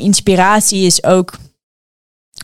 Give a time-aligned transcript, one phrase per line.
[0.00, 1.38] inspiratie is ook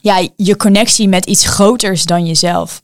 [0.03, 2.83] ja, je connectie met iets groters dan jezelf.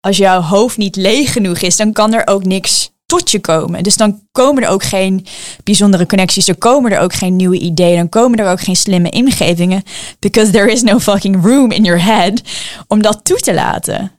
[0.00, 3.82] Als jouw hoofd niet leeg genoeg is, dan kan er ook niks tot je komen.
[3.82, 5.26] Dus dan komen er ook geen
[5.64, 9.10] bijzondere connecties, er komen er ook geen nieuwe ideeën, dan komen er ook geen slimme
[9.10, 9.82] ingevingen,
[10.18, 12.42] because there is no fucking room in your head
[12.86, 14.12] om dat toe te laten.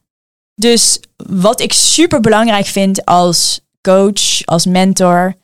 [0.56, 5.36] Dus wat ik super belangrijk vind als coach, als mentor,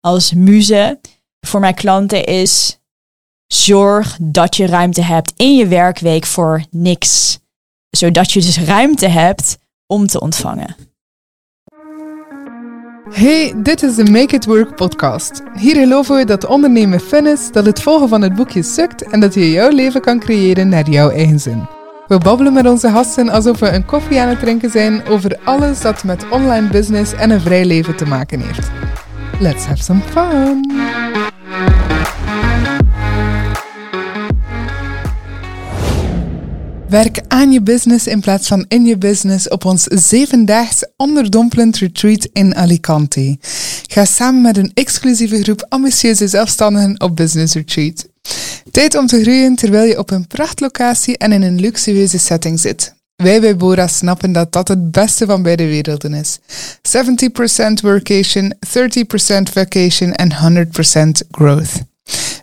[0.00, 1.00] als muze
[1.40, 2.78] voor mijn klanten is
[3.46, 7.38] zorg dat je ruimte hebt in je werkweek voor niks.
[7.90, 10.76] Zodat je dus ruimte hebt om te ontvangen.
[13.10, 15.42] Hey, dit is de Make It Work podcast.
[15.58, 19.20] Hier geloven we dat ondernemen fun is, dat het volgen van het boekje sukt en
[19.20, 21.66] dat je jouw leven kan creëren naar jouw eigen zin.
[22.06, 25.80] We babbelen met onze gasten alsof we een koffie aan het drinken zijn over alles
[25.80, 28.70] dat met online business en een vrij leven te maken heeft.
[29.40, 31.25] Let's have some fun!
[36.88, 42.28] Werk aan je business in plaats van in je business op ons zevendaags onderdompelend retreat
[42.32, 43.38] in Alicante.
[43.86, 48.06] Ga samen met een exclusieve groep ambitieuze zelfstandigen op business retreat.
[48.70, 52.94] Tijd om te groeien terwijl je op een prachtlocatie en in een luxueuze setting zit.
[53.16, 56.38] Wij bij Bora snappen dat dat het beste van beide werelden is.
[56.38, 56.40] 70%
[57.82, 61.72] workation, 30% vacation en 100% growth.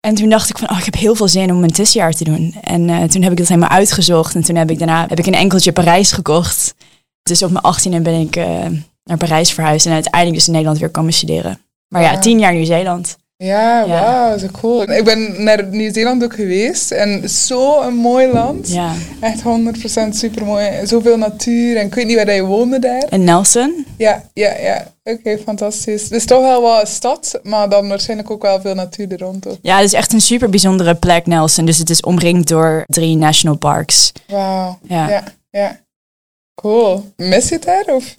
[0.00, 2.24] En toen dacht ik van, oh, ik heb heel veel zin om een tussenjaar te
[2.24, 2.54] doen.
[2.60, 4.34] En eh, toen heb ik dat helemaal uitgezocht.
[4.34, 6.74] En toen heb ik daarna heb ik een enkeltje Parijs gekocht.
[7.22, 8.66] Dus op mijn achttiende ben ik eh,
[9.04, 9.86] naar Parijs verhuisd.
[9.86, 11.60] En uiteindelijk dus in Nederland weer komen studeren.
[11.88, 13.16] Maar ja, tien jaar Nieuw-Zeeland.
[13.44, 14.82] Ja, wauw, zo cool.
[14.90, 18.68] Ik ben naar Nieuw-Zeeland ook geweest en zo een mooi land.
[18.68, 18.94] Ja.
[19.20, 20.86] Echt 100% super mooi.
[20.86, 23.02] Zoveel natuur en ik weet niet waar je woonde daar.
[23.02, 23.86] En Nelson?
[23.98, 24.86] Ja, ja, ja.
[25.02, 26.02] Oké, fantastisch.
[26.02, 29.18] Het is toch wel wat een stad, maar dan waarschijnlijk ook wel veel natuur er
[29.18, 29.46] rond.
[29.48, 29.58] ook.
[29.62, 31.64] Ja, het is echt een super bijzondere plek, Nelson.
[31.64, 34.12] Dus het is omringd door drie national parks.
[34.26, 34.78] Wauw.
[34.82, 35.08] Ja.
[35.08, 35.24] Ja.
[35.50, 35.80] ja,
[36.54, 37.12] Cool.
[37.16, 37.84] Mis je het daar?
[37.94, 38.14] Of?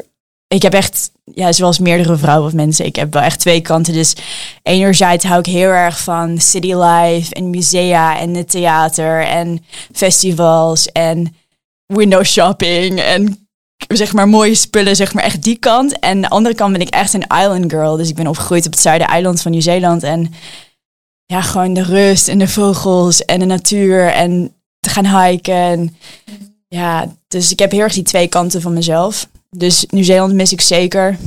[0.56, 3.94] Ik heb echt, ja, zoals meerdere vrouwen of mensen, ik heb wel echt twee kanten.
[3.94, 4.16] Dus
[4.64, 10.92] enerzijds hou ik heel erg van city life en musea en het theater en festivals
[10.92, 11.36] en
[11.86, 13.48] window shopping en
[13.88, 16.00] zeg maar mooie spullen, zeg maar echt die kant.
[16.00, 17.98] En de andere kant ben ik echt een island girl.
[17.98, 20.34] Dus ik ben opgegroeid op het zuideiland van Nieuw-Zeeland en
[21.26, 25.54] ja, gewoon de rust en de vogels en de natuur en te gaan hiken.
[25.54, 25.96] En,
[26.68, 29.28] ja, dus ik heb heel erg die twee kanten van mezelf.
[29.58, 31.18] Dus Nieuw-Zeeland mis ik zeker.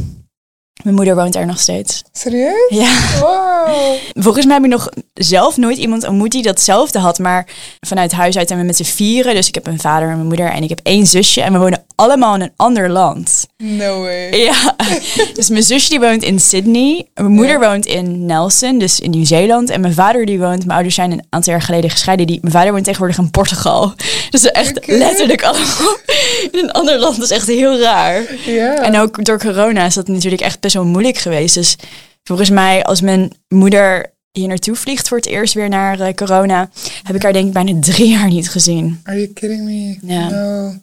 [0.82, 2.02] Mijn moeder woont er nog steeds.
[2.12, 2.69] Serieus?
[2.69, 3.20] Ja.
[3.20, 3.96] Wow.
[4.14, 7.19] Volgens mij heb ik nog zelf nooit iemand ontmoet die datzelfde had.
[7.19, 7.46] Maar
[7.80, 9.34] vanuit huis uit zijn we met z'n vieren.
[9.34, 11.40] Dus ik heb een vader en mijn moeder en ik heb één zusje.
[11.40, 13.46] En we wonen allemaal in een ander land.
[13.56, 14.31] No way.
[14.31, 14.76] Ja,
[15.34, 17.06] dus mijn zusje die woont in Sydney.
[17.14, 17.69] Mijn moeder Ja.
[17.70, 19.70] woont in Nelson, dus in Nieuw-Zeeland.
[19.70, 22.26] En mijn vader die woont, mijn ouders zijn een aantal jaar geleden gescheiden.
[22.26, 23.93] Die, mijn vader woont tegenwoordig in Portugal.
[24.31, 25.96] Dus echt letterlijk allemaal
[26.52, 27.14] in een ander land.
[27.16, 28.22] Dat is echt heel raar.
[28.46, 28.75] Ja.
[28.82, 31.55] En ook door corona is dat natuurlijk echt best wel moeilijk geweest.
[31.55, 31.76] Dus
[32.22, 36.70] volgens mij, als mijn moeder hier naartoe vliegt voor het eerst weer naar eh, corona,
[37.02, 39.00] heb ik haar denk ik bijna drie jaar niet gezien.
[39.05, 39.98] Are you kidding me?
[40.14, 40.28] Ja.
[40.28, 40.75] No.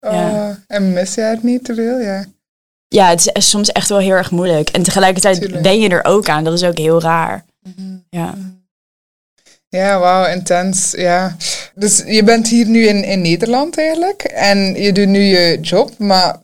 [0.00, 0.43] Oh, Ja.
[0.74, 1.98] En mis je het niet te veel?
[2.00, 2.24] Ja.
[2.88, 4.68] Ja, het is soms echt wel heel erg moeilijk.
[4.68, 5.62] En tegelijkertijd Tuurlijk.
[5.62, 6.44] ben je er ook aan.
[6.44, 7.44] Dat is ook heel raar.
[8.10, 8.34] Ja.
[9.68, 10.90] Ja, wauw, intens.
[10.96, 11.36] Ja.
[11.74, 14.22] Dus je bent hier nu in, in Nederland eigenlijk.
[14.22, 16.36] En je doet nu je job, maar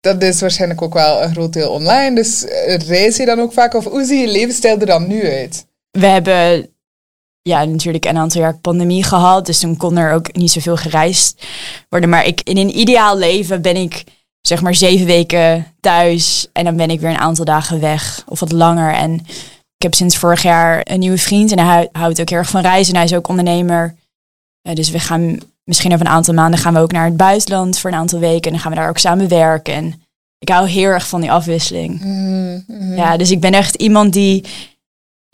[0.00, 2.14] dat is waarschijnlijk ook wel een groot deel online.
[2.14, 3.74] Dus eh, reis je dan ook vaak?
[3.74, 5.66] Of hoe ziet je levensstijl er dan nu uit?
[5.90, 6.73] We hebben
[7.48, 9.46] ja, natuurlijk een aantal jaar pandemie gehad.
[9.46, 11.46] Dus toen kon er ook niet zoveel gereisd
[11.88, 12.08] worden.
[12.08, 14.04] Maar ik, in een ideaal leven ben ik
[14.40, 16.48] zeg maar zeven weken thuis.
[16.52, 18.24] En dan ben ik weer een aantal dagen weg.
[18.28, 18.94] Of wat langer.
[18.94, 19.12] En
[19.76, 21.52] ik heb sinds vorig jaar een nieuwe vriend.
[21.52, 22.92] En hij houdt ook heel erg van reizen.
[22.94, 23.94] En hij is ook ondernemer.
[24.62, 27.78] Eh, dus we gaan misschien over een aantal maanden gaan we ook naar het buitenland
[27.78, 28.44] voor een aantal weken.
[28.44, 29.74] En dan gaan we daar ook samen werken.
[29.74, 30.02] En
[30.38, 32.00] ik hou heel erg van die afwisseling.
[32.00, 32.96] Mhm, mhm.
[32.96, 34.44] Ja, dus ik ben echt iemand die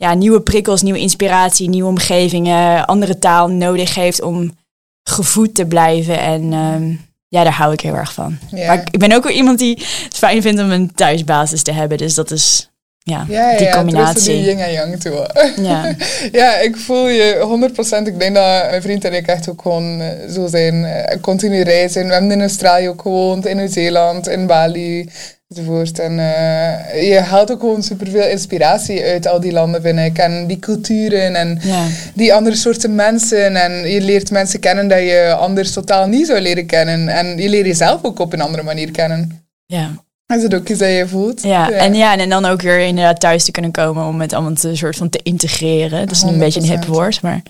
[0.01, 4.57] ja, nieuwe prikkels, nieuwe inspiratie, nieuwe omgevingen, andere taal nodig heeft om
[5.03, 6.19] gevoed te blijven.
[6.19, 6.89] En ehm,
[7.27, 8.37] ja, daar hou ik heel erg van.
[8.51, 8.67] Ja.
[8.67, 11.71] Maar ik, ik ben ook wel iemand die het fijn vindt om een thuisbasis te
[11.71, 11.97] hebben.
[11.97, 12.69] Dus dat is
[13.03, 14.13] ja, Ja, ja, die ja, combinatie.
[14.15, 15.29] tussen die yin en yang toe.
[15.69, 15.95] Ja.
[16.41, 17.69] ja, ik voel je
[18.03, 18.07] 100%.
[18.07, 20.85] Ik denk dat mijn vriend en ik echt ook gewoon eh, zo zijn.
[20.85, 22.05] eh, continu reizen.
[22.07, 25.09] We hebben in Australië ook gewoond, in Nieuw-Zeeland, in Bali
[25.55, 25.99] enzovoort.
[25.99, 30.17] En eh, je haalt ook gewoon superveel inspiratie uit al die landen, vind ik.
[30.17, 31.85] En die culturen en ja.
[32.13, 33.55] die andere soorten mensen.
[33.55, 37.07] En je leert mensen kennen dat je anders totaal niet zou leren kennen.
[37.07, 39.45] En je leert jezelf ook op een andere manier kennen.
[39.65, 39.91] ja.
[40.35, 41.43] Is het ook iets dat je voelt?
[41.43, 44.53] Ja, En, ja, en dan ook weer inderdaad thuis te kunnen komen om het allemaal
[44.53, 45.99] te, soort van te integreren.
[45.99, 46.87] Dat is een beetje een hip 100%.
[46.87, 47.41] woord, maar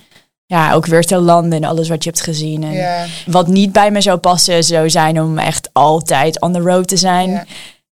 [0.45, 2.63] ja, ook weer te landen en alles wat je hebt gezien.
[2.63, 3.05] En Ja.
[3.25, 6.97] Wat niet bij me zou passen, zou zijn om echt altijd on the road te
[6.97, 7.29] zijn.
[7.29, 7.45] Ja.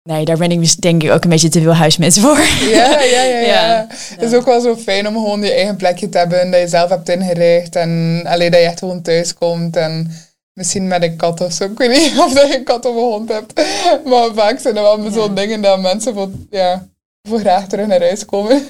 [0.10, 2.40] Nee, daar ben ik denk ik ook een beetje te veel huismens voor.
[2.70, 3.40] Ja, ja, ja, ja.
[3.40, 3.88] Ja.
[3.90, 6.68] Het is ook wel zo fijn om gewoon je eigen plekje te hebben dat je
[6.68, 10.12] zelf hebt ingericht en alleen dat je echt gewoon thuis komt en
[10.54, 11.64] misschien met een kat of zo.
[11.64, 13.54] Ik weet niet of dat je een kat of een hond hebt,
[14.10, 16.88] maar vaak zijn er wel zo'n dingen dat mensen voor, ja,
[17.30, 18.70] voor graag terug naar huis komen.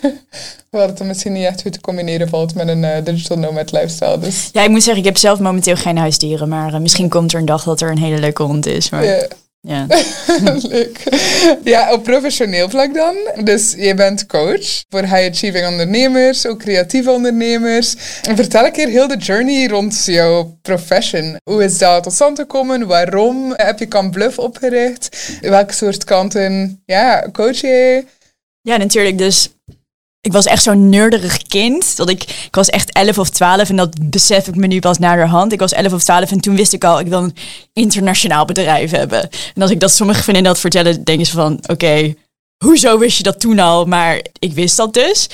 [0.70, 4.20] Waar het misschien niet echt goed te combineren valt met een eh, digital nomad lifestyle.
[4.20, 7.34] Dus Ja, ik moet zeggen, ik heb zelf momenteel geen huisdieren, maar eh, misschien komt
[7.34, 8.90] er een dag dat er een hele leuke hond is.
[8.90, 9.28] Maar, ja.
[9.68, 9.88] Ja.
[10.70, 11.04] Leuk.
[11.64, 13.16] Ja, op professioneel vlak dan.
[13.44, 17.96] Dus je bent coach voor high achieving ondernemers, ook creatieve ondernemers.
[18.28, 21.38] En vertel een keer heel de journey rond jouw profession.
[21.44, 22.88] Hoe is dat tot stand gekomen?
[22.88, 25.38] Waarom heb je Camp Bluff opgericht?
[25.42, 28.06] Welke soort kanten ja, coach jij?
[28.62, 29.18] ja, natuurlijk.
[29.18, 29.50] Dus
[30.26, 31.98] ik was echt zo'n nerderig kind.
[31.98, 34.98] Dat ik, ik was echt 11 of 12 en dat besef ik me nu pas
[34.98, 35.52] naderhand.
[35.52, 37.36] Ik was 11 of 12 en toen wist ik al, ik wil een
[37.74, 39.30] internationaal bedrijf hebben.
[39.56, 42.14] En als ik dat sommige vriendinnen dat vertellen, denken ze van, oké,
[42.64, 43.86] hoezo wist je dat toen al?
[43.86, 45.30] Maar ik wist dat dus.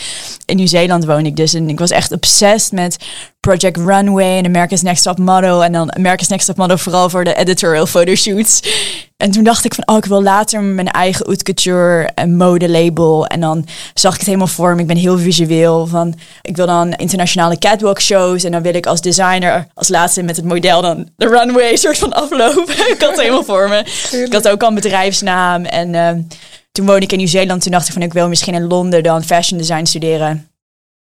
[0.45, 2.98] In Nieuw-Zeeland woon ik dus en ik was echt obsessed met
[3.39, 5.63] Project Runway en America's Next Top Model.
[5.63, 8.62] En dan America's Next Top Model vooral voor de editorial fotoshoots.
[9.17, 13.27] En toen dacht ik van, oh, ik wil later mijn eigen haute couture en modelabel.
[13.27, 14.81] En dan zag ik het helemaal voor me.
[14.81, 15.88] Ik ben heel visueel.
[15.88, 18.43] Van, ik wil dan internationale catwalk shows.
[18.43, 21.98] En dan wil ik als designer als laatste met het model dan de runway soort
[21.98, 22.74] van aflopen.
[22.93, 23.86] ik had het helemaal voor me.
[24.25, 25.65] Ik had ook al een bedrijfsnaam.
[25.65, 26.21] En ehm,
[26.71, 27.61] toen woonde ik in Nieuw-Zeeland.
[27.61, 30.49] Toen dacht ik van, ik wil misschien in Londen dan fashion design studeren.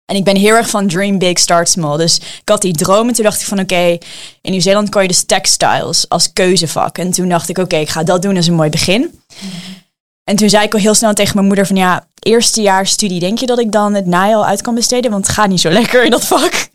[0.05, 1.97] En ik ben heel erg van dream big, start small.
[1.97, 3.97] Dus ik had die droom en toen dacht ik van oké,
[4.41, 6.97] in Nieuw-Zeeland kan je dus textiles als keuzevak.
[6.97, 9.19] En toen dacht ik oké, ik ga dat doen, is een mooi begin.
[10.23, 13.19] En toen zei ik al heel snel tegen mijn moeder van ja, eerste jaar studie,
[13.19, 15.11] denk je dat ik dan het najaar uit kan besteden?
[15.11, 16.67] Want het gaat niet zo lekker in dat vak.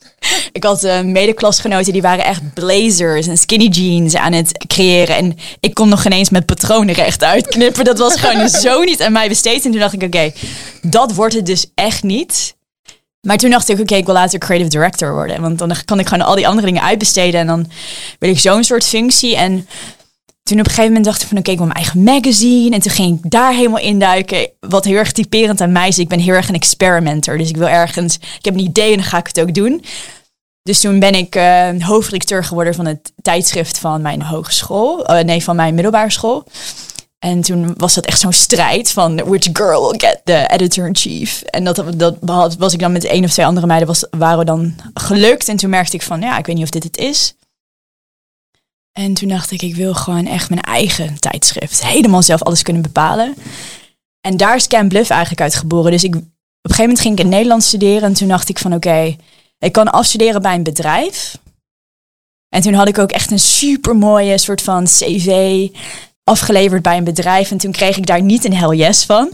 [0.53, 5.17] Ik had uh, medeklasgenoten die waren echt blazers en skinny jeans aan het creëren.
[5.17, 7.85] En ik kon nog geen eens met patronen recht uitknippen.
[7.85, 9.65] Dat was gewoon zo niet aan mij besteed.
[9.65, 10.33] En toen dacht ik oké,
[10.83, 12.57] dat wordt het dus echt niet.
[13.21, 15.41] Maar toen dacht ik, oké, ik wil later creative director worden.
[15.41, 17.41] Want dan kan ik gewoon al die andere dingen uitbesteden.
[17.41, 17.71] En dan
[18.19, 19.37] wil ik zo'n soort functie.
[19.37, 19.69] En
[20.49, 22.75] toen op een gegeven moment dacht ik van, oké, ik wil mijn eigen magazine.
[22.75, 24.51] En toen ging ik daar helemaal induiken.
[24.61, 27.39] Wat heel erg typerend aan mij is, ik ben heel erg een experimenter.
[27.39, 29.85] Dus ik wil ergens, ik heb een idee en dan ga ik het ook doen.
[30.63, 35.11] Dus toen ben ik uh, hoofdredacteur geworden van het tijdschrift van mijn hogeschool.
[35.11, 36.45] Uh, nee, van mijn middelbare school.
[37.19, 41.43] En toen was dat echt zo'n strijd van which girl get the editor-in-chief.
[41.43, 41.85] En dat,
[42.21, 45.49] dat was ik dan met één of twee andere meiden, was, waren we dan gelukt.
[45.49, 47.35] En toen merkte ik van, ja, ik weet niet of dit het is.
[48.99, 51.85] En toen dacht ik, ik wil gewoon echt mijn eigen tijdschrift.
[51.85, 53.35] Helemaal zelf alles kunnen bepalen.
[54.21, 55.91] En daar is Cam Bluff eigenlijk uit geboren.
[55.91, 56.31] Dus ik, op een
[56.63, 58.03] gegeven moment ging ik in Nederland studeren.
[58.03, 59.17] En toen dacht ik van, oké,
[59.59, 61.39] ik kan afstuderen bij een bedrijf.
[62.49, 65.69] En toen had ik ook echt een super mooie soort van cv
[66.25, 67.51] afgeleverd bij een bedrijf.
[67.51, 69.31] En toen kreeg ik daar niet een hell yes van.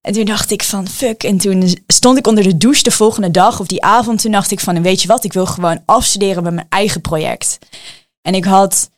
[0.00, 1.22] En toen dacht ik van fuck.
[1.22, 4.20] En toen stond ik onder de douche de volgende dag of die avond.
[4.20, 7.58] Toen dacht ik van weet je wat, ik wil gewoon afstuderen met mijn eigen project.
[8.22, 8.92] En ik had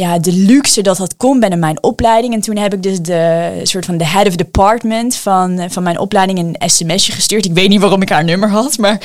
[0.00, 2.34] ja, de luxe dat dat kon binnen mijn opleiding.
[2.34, 5.98] En toen heb ik dus de soort van de head of department van, van mijn
[5.98, 7.44] opleiding een sms'je gestuurd.
[7.44, 8.98] Ik weet niet waarom ik haar nummer had, maar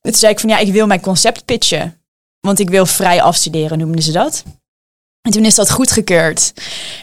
[0.00, 1.96] toen zei ik van ja, ik wil mijn concept pitchen.
[2.40, 4.44] Want ik wil vrij afstuderen, noemden ze dat.
[5.22, 6.52] En toen is dat goedgekeurd.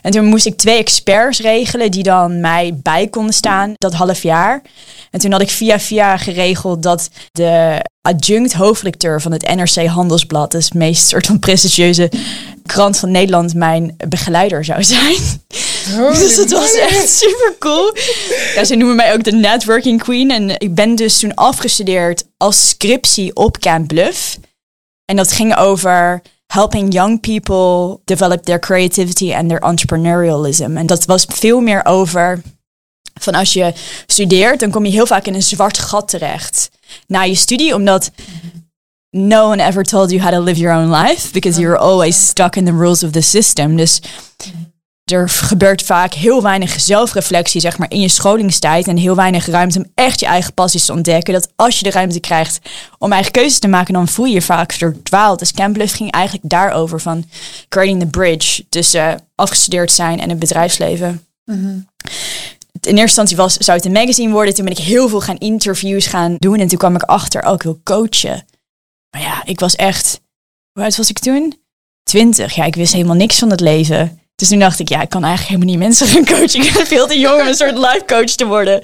[0.02, 4.24] En toen moest ik twee experts regelen die dan mij bij konden staan dat half
[4.24, 4.62] jaar.
[5.12, 10.52] En toen had ik via via geregeld dat de adjunct hoofdredacteur van het NRC Handelsblad,
[10.52, 12.12] dus het meest soort van prestigieuze
[12.66, 15.18] krant van Nederland, mijn begeleider zou zijn.
[16.20, 17.96] dus het was echt super cool.
[18.56, 20.32] Ja, ze noemen mij ook de networking queen.
[20.32, 24.38] En ik ben dus toen afgestudeerd als scriptie op Camp Bluff.
[25.06, 30.77] En dat ging over helping young people develop their creativity and their entrepreneurialism.
[30.77, 32.41] En dat was veel meer over
[33.20, 33.74] van als je
[34.06, 36.70] studeert, dan kom je heel vaak in een zwart gat terecht
[37.08, 38.12] na je studie, omdat
[39.10, 42.56] no one ever told you how to live your own life because you're always stuck
[42.56, 43.75] in the rules of the system.
[43.75, 44.01] Dus
[45.12, 48.88] er gebeurt vaak heel weinig zelfreflectie, zeg maar, in je scholingstijd.
[48.88, 51.34] En heel weinig ruimte om echt je eigen passies te ontdekken.
[51.34, 52.60] Dat als je de ruimte krijgt
[52.98, 55.39] om eigen keuzes te maken, dan voel je je vaak verdwaald.
[55.39, 57.25] Dus Camp ging eigenlijk daarover van
[57.70, 61.25] creating the bridge tussen afgestudeerd zijn en het bedrijfsleven.
[61.46, 61.88] Mm
[62.74, 64.54] In eerste instantie was, zou het een magazine worden.
[64.54, 66.60] Toen ben ik heel veel gaan interviews gaan doen.
[66.60, 68.46] En toen kwam ik achter, ook oh, wil coachen.
[69.12, 70.22] Maar ja, ik was echt,
[70.72, 71.60] hoe oud was ik toen?
[72.04, 72.56] Twintig.
[72.56, 74.20] Ja, ik wist helemaal niks van het leven.
[74.39, 76.62] Dus toen dacht ik, ja, ik kan eigenlijk helemaal niet mensen gaan coachen.
[76.67, 78.81] Ik ben veel te jong om een soort life coach te worden.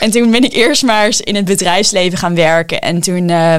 [0.00, 2.80] En toen ben ik eerst maar eens in het bedrijfsleven gaan werken.
[2.80, 3.56] En toen uh,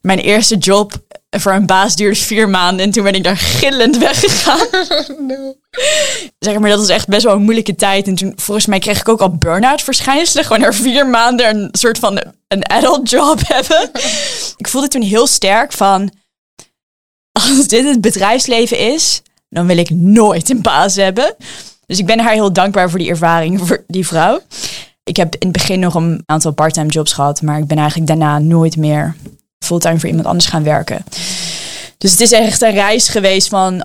[0.00, 0.92] mijn eerste job
[1.30, 2.84] voor een baas duurde vier maanden.
[2.84, 4.66] En toen ben ik daar gillend weggegaan.
[5.28, 5.54] no.
[6.38, 8.06] Zeg maar, dat was echt best wel een moeilijke tijd.
[8.06, 10.44] En toen, volgens mij kreeg ik ook al burn-out verschijnselen.
[10.44, 13.90] Gewoon na vier maanden een soort van een adult job hebben.
[14.56, 16.10] ik voelde toen heel sterk van...
[17.32, 21.34] Als dit het bedrijfsleven is, dan wil ik nooit een baas hebben.
[21.86, 24.40] Dus ik ben haar heel dankbaar voor die ervaring, voor die vrouw.
[25.02, 28.08] Ik heb in het begin nog een aantal parttime jobs gehad, maar ik ben eigenlijk
[28.08, 29.16] daarna nooit meer
[29.58, 31.04] fulltime voor iemand anders gaan werken.
[31.98, 33.84] Dus het is echt een reis geweest van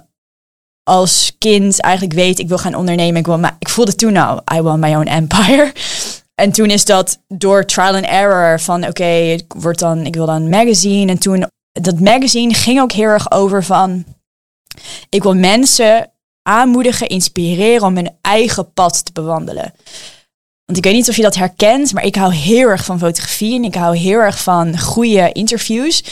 [0.84, 3.20] als kind eigenlijk weet ik wil gaan ondernemen.
[3.20, 5.72] Ik, wil, maar ik voelde toen nou, I want my own empire.
[6.36, 10.26] En toen is dat door trial and error van oké, ik word dan, ik wil
[10.26, 11.12] dan een magazine.
[11.12, 14.06] En toen dat magazine ging ook heel erg over van
[15.10, 16.12] ik wil mensen
[16.42, 19.74] aanmoedigen, inspireren om hun eigen pad te bewandelen.
[20.66, 23.56] Want ik weet niet of je dat herkent, maar ik hou heel erg van fotografie
[23.56, 26.04] en ik hou heel erg van goede interviews.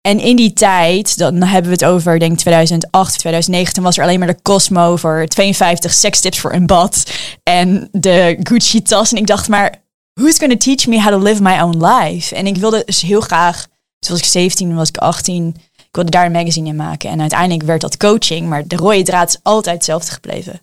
[0.00, 4.18] En in die tijd, dan hebben we het over, denk 2008, 2009, was er alleen
[4.18, 9.10] maar de Cosmo voor 52 sekstips voor een bad en de Gucci tas.
[9.12, 9.82] En ik dacht maar,
[10.12, 12.34] who's going to teach me how to live my own life?
[12.34, 13.66] En ik wilde dus heel graag,
[13.98, 15.56] zoals ik 17, was ik 18,
[15.88, 17.10] ik wilde daar een magazine in maken.
[17.10, 20.60] En uiteindelijk werd dat coaching, maar de rode draad is altijd hetzelfde gebleven.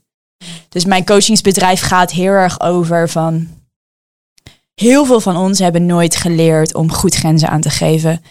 [0.70, 3.48] Dus mijn coachingsbedrijf gaat heel erg over van.
[4.76, 8.24] Heel veel van ons hebben nooit geleerd om goed grenzen aan te geven.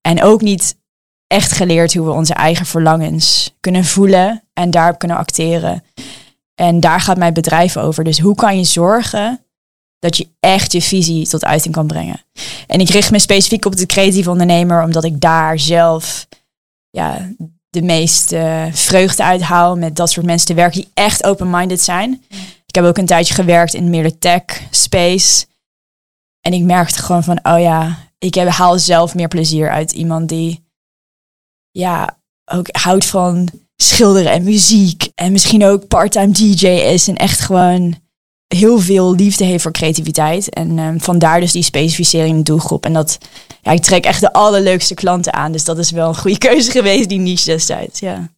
[0.00, 0.76] En ook niet
[1.26, 5.84] echt geleerd hoe we onze eigen verlangens kunnen voelen en daarop kunnen acteren.
[6.54, 8.04] En daar gaat mijn bedrijf over.
[8.04, 9.44] Dus hoe kan je zorgen
[10.04, 12.20] dat je echt je visie tot uiting kan brengen.
[12.66, 16.26] En ik richt me specifiek op de creatieve ondernemer, omdat ik daar zelf
[16.90, 17.30] ja,
[17.70, 22.24] de meeste vreugde uit haal met dat soort mensen te werken die echt open-minded zijn.
[22.66, 25.46] Ik heb ook een tijdje gewerkt in meer de tech space.
[26.40, 30.28] En ik merkte gewoon van, oh ja, ik heb, haal zelf meer plezier uit iemand
[30.28, 30.64] die
[31.70, 35.08] ja, ook houdt van schilderen en muziek.
[35.14, 38.02] En misschien ook part-time DJ is en echt gewoon
[38.46, 40.48] heel veel liefde heeft voor creativiteit.
[40.48, 42.84] En um, vandaar dus die specificering in de doelgroep.
[42.84, 43.18] En dat,
[43.62, 45.52] ja, ik trek echt de allerleukste klanten aan.
[45.52, 48.00] Dus dat is wel een goede keuze geweest, die niche destijds.
[48.00, 48.28] Ja.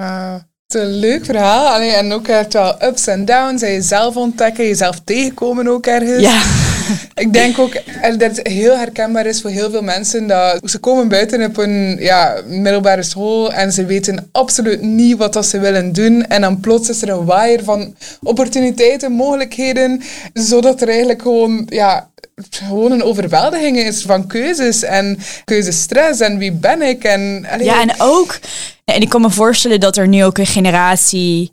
[0.00, 0.34] Uh,
[0.68, 1.80] is een leuk verhaal.
[1.80, 3.62] en ook hebt wel ups en downs.
[3.62, 6.22] En jezelf ontdekken, jezelf tegenkomen ook ergens.
[6.22, 6.42] Ja.
[7.24, 11.08] ik denk ook dat het heel herkenbaar is voor heel veel mensen dat ze komen
[11.08, 16.26] buiten op een ja, middelbare school en ze weten absoluut niet wat ze willen doen.
[16.26, 20.02] En dan plots is er een waaier van opportuniteiten, mogelijkheden,
[20.34, 22.10] zodat er eigenlijk gewoon ja,
[22.50, 27.04] gewoon een overweldiging is van keuzes en keuzestress en wie ben ik.
[27.04, 28.38] En, Ja, en ook,
[28.84, 31.52] en ik kan me voorstellen dat er nu ook een generatie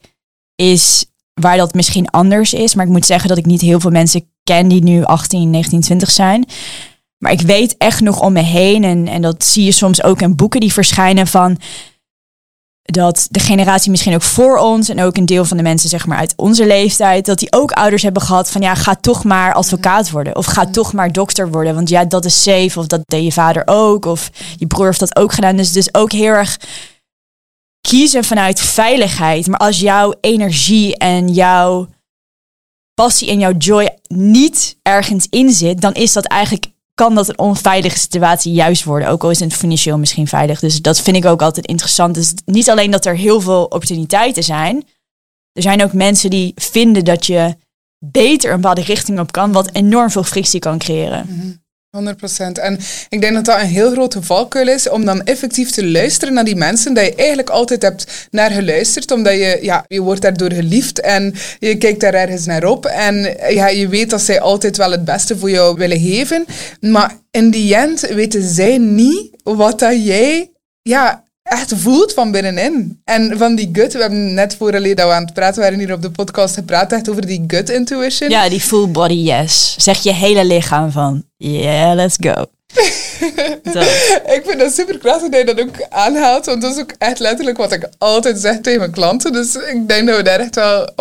[0.55, 1.05] is
[1.39, 2.75] waar dat misschien anders is.
[2.75, 5.81] Maar ik moet zeggen dat ik niet heel veel mensen ken die nu 18, 19,
[5.81, 6.45] 20 zijn.
[7.17, 10.21] Maar ik weet echt nog om me heen, en, en dat zie je soms ook
[10.21, 11.57] in boeken die verschijnen van
[12.81, 16.05] dat de generatie misschien ook voor ons en ook een deel van de mensen zeg
[16.05, 19.53] maar uit onze leeftijd, dat die ook ouders hebben gehad van ja, ga toch maar
[19.53, 23.01] advocaat worden of ga toch maar dokter worden, want ja, dat is safe of dat
[23.05, 25.55] deed je vader ook of je broer heeft dat ook gedaan.
[25.55, 26.59] Dus dus ook heel erg
[27.89, 29.47] kiezen vanuit veiligheid.
[29.47, 31.87] Maar als jouw energie en jouw
[32.93, 37.39] passie en jouw joy niet ergens in zit, dan is dat eigenlijk kan dat een
[37.39, 39.09] onveilige situatie juist worden.
[39.09, 40.59] Ook al is het financieel misschien veilig.
[40.59, 42.15] Dus dat vind ik ook altijd interessant.
[42.15, 44.75] Dus niet alleen dat er heel veel opportuniteiten zijn.
[45.51, 47.55] Er zijn ook mensen die vinden dat je
[48.05, 51.25] beter een bepaalde richting op kan, wat enorm veel frictie kan creëren.
[51.29, 51.51] Mhm.
[51.99, 52.59] 100%.
[52.61, 56.33] En ik denk dat dat een heel grote valkuil is om dan effectief te luisteren
[56.33, 60.21] naar die mensen dat je eigenlijk altijd hebt naar geluisterd, omdat je, ja, je wordt
[60.21, 64.41] daardoor geliefd en je kijkt daar ergens naar op en ja, je weet dat zij
[64.41, 66.45] altijd wel het beste voor jou willen geven.
[66.79, 70.51] Maar in die end weten zij niet wat dat jij
[70.81, 73.01] ja, echt voelt van binnenin.
[73.03, 75.93] En van die gut, we hebben net voor dat we aan het praten waren hier
[75.93, 78.29] op de podcast gepraat, echt over die gut intuition.
[78.29, 79.75] Ja, die full body yes.
[79.77, 82.45] Zeg je hele lichaam van, yeah, let's go.
[84.35, 87.19] ik vind dat super krachtig dat je dat ook aanhaalt, want dat is ook echt
[87.19, 89.31] letterlijk wat ik altijd zeg tegen mijn klanten.
[89.31, 90.91] Dus ik denk dat we daar echt wel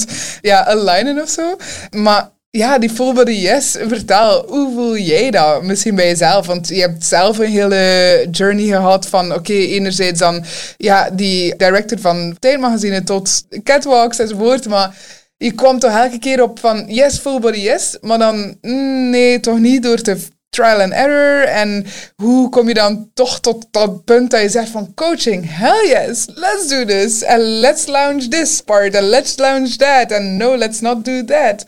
[0.00, 0.10] 100%
[0.40, 1.56] ja, alignen of zo.
[1.90, 3.76] Maar ja, die body yes.
[3.80, 6.46] Vertel, hoe voel jij dat misschien bij jezelf?
[6.46, 10.44] Want je hebt zelf een hele journey gehad van, oké, enerzijds dan
[10.76, 14.96] ja, die director van tijdmagazine tot catwalks enzovoort, maar
[15.36, 19.40] je kwam toch elke keer op van yes, full body yes, maar dan mm, nee,
[19.40, 20.16] toch niet door te
[20.50, 21.44] trial and error.
[21.44, 21.86] En
[22.16, 26.26] hoe kom je dan toch tot dat punt dat je zegt van coaching, hell yes,
[26.34, 27.24] let's do this.
[27.24, 28.94] And let's launch this part.
[28.94, 30.12] And let's launch that.
[30.12, 31.64] And no, let's not do that.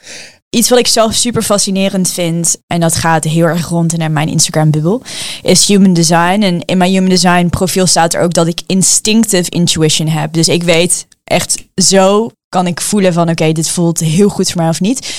[0.54, 4.28] Iets wat ik zelf super fascinerend vind, en dat gaat heel erg rond in mijn
[4.28, 5.02] Instagram-bubbel,
[5.42, 6.42] is human design.
[6.42, 10.32] En in mijn human design profiel staat er ook dat ik instinctive intuition heb.
[10.32, 14.60] Dus ik weet echt zo kan ik voelen van oké, dit voelt heel goed voor
[14.60, 15.14] mij of niet.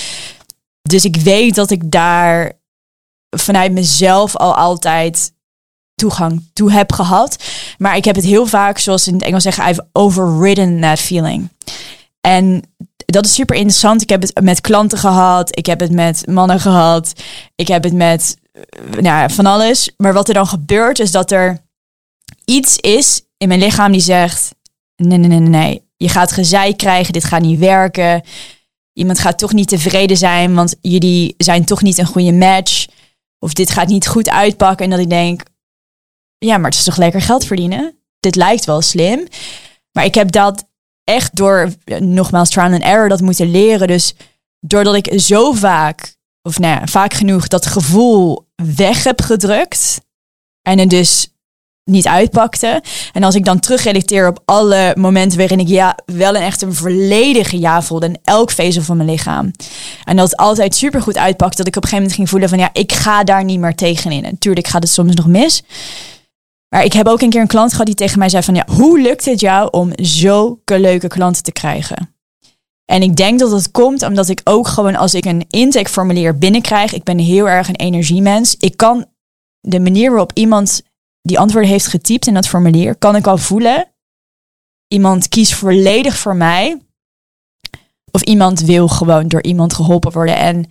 [0.82, 2.52] Dus ik weet dat ik daar
[3.36, 5.32] vanuit mezelf al altijd
[5.94, 7.36] toegang toe heb gehad.
[7.78, 11.48] Maar ik heb het heel vaak, zoals in het Engels zeggen, I've overridden that feeling.
[12.20, 12.62] En
[13.06, 14.02] dat is super interessant.
[14.02, 15.56] Ik heb het met klanten gehad.
[15.56, 17.12] Ik heb het met mannen gehad.
[17.54, 18.36] Ik heb het met
[18.90, 19.90] nou ja, van alles.
[19.96, 21.62] Maar wat er dan gebeurt is dat er
[22.44, 24.54] iets is in mijn lichaam die zegt:
[24.96, 25.82] nee, nee, nee, nee.
[25.96, 27.12] Je gaat gezeik krijgen.
[27.12, 28.22] Dit gaat niet werken.
[28.92, 32.86] Iemand gaat toch niet tevreden zijn, want jullie zijn toch niet een goede match.
[33.38, 34.84] Of dit gaat niet goed uitpakken.
[34.84, 35.42] En dat ik denk:
[36.38, 37.98] ja, maar het is toch lekker geld verdienen?
[38.20, 39.26] Dit lijkt wel slim.
[39.92, 40.64] Maar ik heb dat
[41.04, 43.88] echt door, nogmaals, trial and error dat moeten leren.
[43.88, 44.14] Dus
[44.60, 50.00] doordat ik zo vaak, of nou vaak genoeg, dat gevoel weg heb gedrukt.
[50.62, 51.28] En het dus
[51.84, 52.82] niet uitpakte.
[53.12, 56.74] En als ik dan terugrelateer op alle momenten waarin ik ja, wel een echt een
[56.74, 58.06] volledige ja voelde.
[58.06, 59.50] In elk vezel van mijn lichaam.
[60.04, 61.56] En dat altijd super goed uitpakte.
[61.56, 63.74] Dat ik op een gegeven moment ging voelen van ja, ik ga daar niet meer
[63.74, 64.22] tegenin.
[64.22, 65.62] Natuurlijk gaat het soms nog mis.
[66.74, 68.66] Maar ik heb ook een keer een klant gehad die tegen mij zei van ja,
[68.66, 72.14] hoe lukt het jou om zulke leuke klanten te krijgen?
[72.84, 76.92] En ik denk dat het komt omdat ik ook gewoon als ik een intakeformulier binnenkrijg,
[76.92, 78.56] ik ben heel erg een energiemens.
[78.56, 79.06] Ik kan
[79.60, 80.82] de manier waarop iemand
[81.22, 83.92] die antwoorden heeft getypt in dat formulier, kan ik al voelen.
[84.88, 86.82] Iemand kiest volledig voor mij.
[88.10, 90.36] Of iemand wil gewoon door iemand geholpen worden.
[90.36, 90.70] En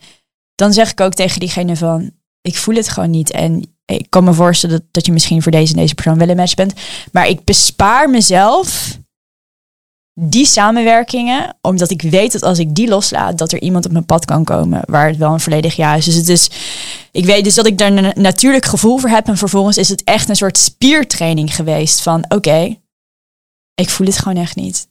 [0.55, 2.11] dan zeg ik ook tegen diegene van,
[2.41, 3.31] ik voel het gewoon niet.
[3.31, 6.29] En ik kan me voorstellen dat, dat je misschien voor deze en deze persoon wel
[6.29, 6.73] een match bent.
[7.11, 8.97] Maar ik bespaar mezelf
[10.19, 14.05] die samenwerkingen, omdat ik weet dat als ik die loslaat, dat er iemand op mijn
[14.05, 16.05] pad kan komen waar het wel een volledig ja is.
[16.05, 16.49] Dus het is,
[17.11, 20.03] ik weet dus dat ik daar een natuurlijk gevoel voor heb en vervolgens is het
[20.03, 22.77] echt een soort spiertraining geweest van oké,
[23.75, 24.87] ik voel het gewoon echt niet.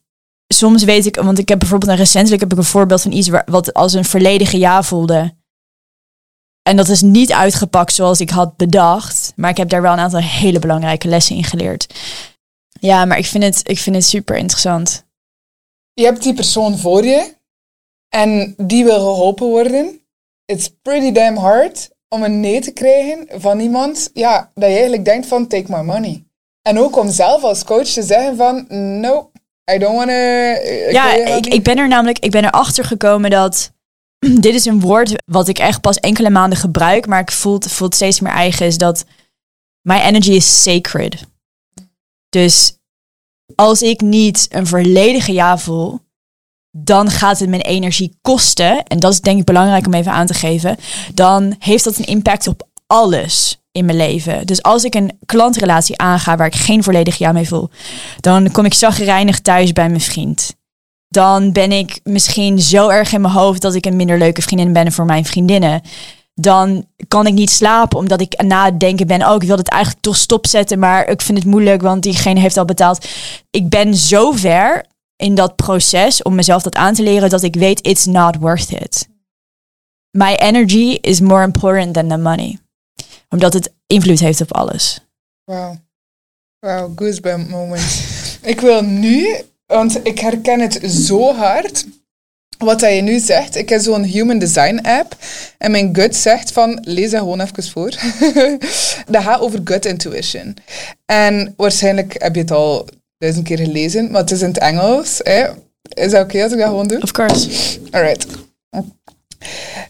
[0.55, 3.31] Soms weet ik, want ik heb bijvoorbeeld een recentelijk heb ik een voorbeeld van iets
[3.45, 5.35] wat als een volledige ja voelde.
[6.63, 9.33] En dat is niet uitgepakt zoals ik had bedacht.
[9.37, 11.95] Maar ik heb daar wel een aantal hele belangrijke lessen in geleerd.
[12.81, 15.05] Ja, maar ik vind het, ik vind het super interessant.
[15.93, 17.35] Je hebt die persoon voor je
[18.09, 20.01] en die wil geholpen worden.
[20.45, 25.05] it's pretty damn hard om een nee te krijgen van iemand ja, dat je eigenlijk
[25.05, 26.25] denkt van take my money.
[26.63, 28.67] En ook om zelf als coach te zeggen van
[29.01, 29.31] no,
[29.75, 30.15] I don't want to...
[30.91, 33.73] Ja, ik, ik ben er namelijk, ik ben erachter gekomen dat
[34.47, 37.87] dit is een woord wat ik echt pas enkele maanden gebruik, maar ik voel, voel
[37.87, 39.05] het steeds meer eigen, is dat
[39.81, 41.27] my energy is sacred.
[42.29, 42.77] Dus
[43.55, 46.01] als ik niet een volledige ja voel,
[46.71, 48.83] dan gaat het mijn energie kosten.
[48.83, 50.77] En dat is denk ik belangrijk om even aan te geven.
[51.15, 54.47] Dan heeft dat een impact op alles in mijn leven.
[54.47, 57.71] Dus als ik een klantrelatie aanga waar ik geen volledig ja mee voel,
[58.21, 60.57] dan kom ik zagrijnig thuis bij mijn vriend.
[61.13, 64.73] Dan ben ik misschien zo erg in mijn hoofd dat ik een minder leuke vriendin
[64.73, 65.83] ben voor mijn vriendinnen.
[66.35, 69.69] Dan kan ik niet slapen omdat ik na het denken ben, oh ik wil het
[69.69, 73.07] eigenlijk toch stopzetten, maar ik vind het moeilijk, want diegene heeft al betaald.
[73.51, 74.85] Ik ben zo ver
[75.17, 78.71] in dat proces om mezelf dat aan te leren dat ik weet it's not worth
[78.71, 79.09] it.
[80.11, 82.59] My energy is more important than the money.
[83.29, 85.01] Omdat het invloed heeft op alles.
[85.45, 85.75] Wow.
[86.59, 88.05] Wow, goosebump moment.
[88.43, 89.43] ik wil nu,
[89.73, 91.87] want ik herken het zo hard.
[92.59, 95.17] Wat dat je nu zegt, ik heb zo'n human design app
[95.59, 97.91] en mijn gut zegt van, lees dat gewoon even voor.
[99.15, 100.57] dat gaat over gut intuition.
[101.07, 105.21] En waarschijnlijk heb je het al duizend keer gelezen, maar het is in het Engels.
[105.23, 105.45] Hè?
[105.95, 107.03] Is dat oké okay als ik dat gewoon doe?
[107.03, 107.79] Of course.
[107.91, 108.27] Alright.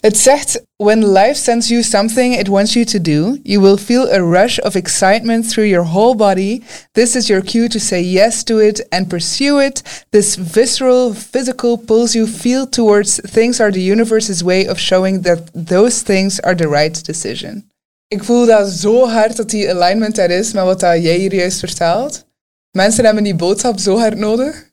[0.01, 4.09] Het zegt, when life sends you something it wants you to do, you will feel
[4.11, 6.63] a rush of excitement through your whole body.
[6.93, 10.05] This is your cue to say yes to it and pursue it.
[10.11, 15.51] This visceral, physical pulls you feel towards things are the universe's way of showing that
[15.69, 17.71] those things are the right decision.
[18.09, 21.35] Ik voel dat zo hard dat die alignment er is met wat dat jij hier
[21.35, 22.25] juist vertelt.
[22.71, 24.72] Mensen hebben die boodschap zo hard nodig.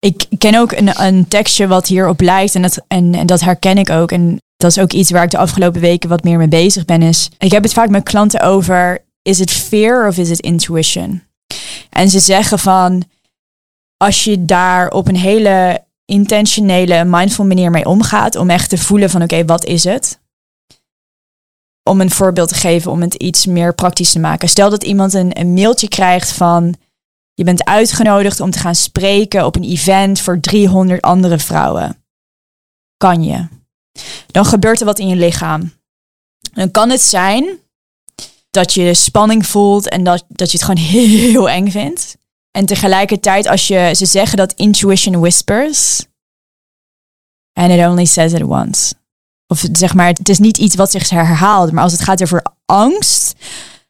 [0.00, 3.78] Ik ken ook een, een tekstje wat hierop lijkt en dat, en, en dat herken
[3.78, 4.12] ik ook.
[4.12, 7.02] En dat is ook iets waar ik de afgelopen weken wat meer mee bezig ben.
[7.02, 11.22] Is, ik heb het vaak met klanten over, is het fear of is het intuition?
[11.90, 13.04] En ze zeggen van,
[13.96, 19.10] als je daar op een hele intentionele, mindful manier mee omgaat, om echt te voelen
[19.10, 20.18] van, oké, wat is het?
[21.82, 24.48] Om een voorbeeld te geven, om het iets meer praktisch te maken.
[24.48, 26.74] Stel dat iemand een, een mailtje krijgt van,
[27.40, 32.04] je bent uitgenodigd om te gaan spreken op een event voor 300 andere vrouwen.
[32.96, 33.46] Kan je.
[34.26, 35.72] Dan gebeurt er wat in je lichaam.
[36.52, 37.58] Dan kan het zijn
[38.50, 42.16] dat je spanning voelt en dat, dat je het gewoon heel eng vindt.
[42.50, 46.04] En tegelijkertijd, als je, ze zeggen dat intuition whispers.
[47.52, 48.94] And it only says it once.
[49.46, 51.72] Of zeg maar, het is niet iets wat zich herhaalt.
[51.72, 53.34] Maar als het gaat over angst,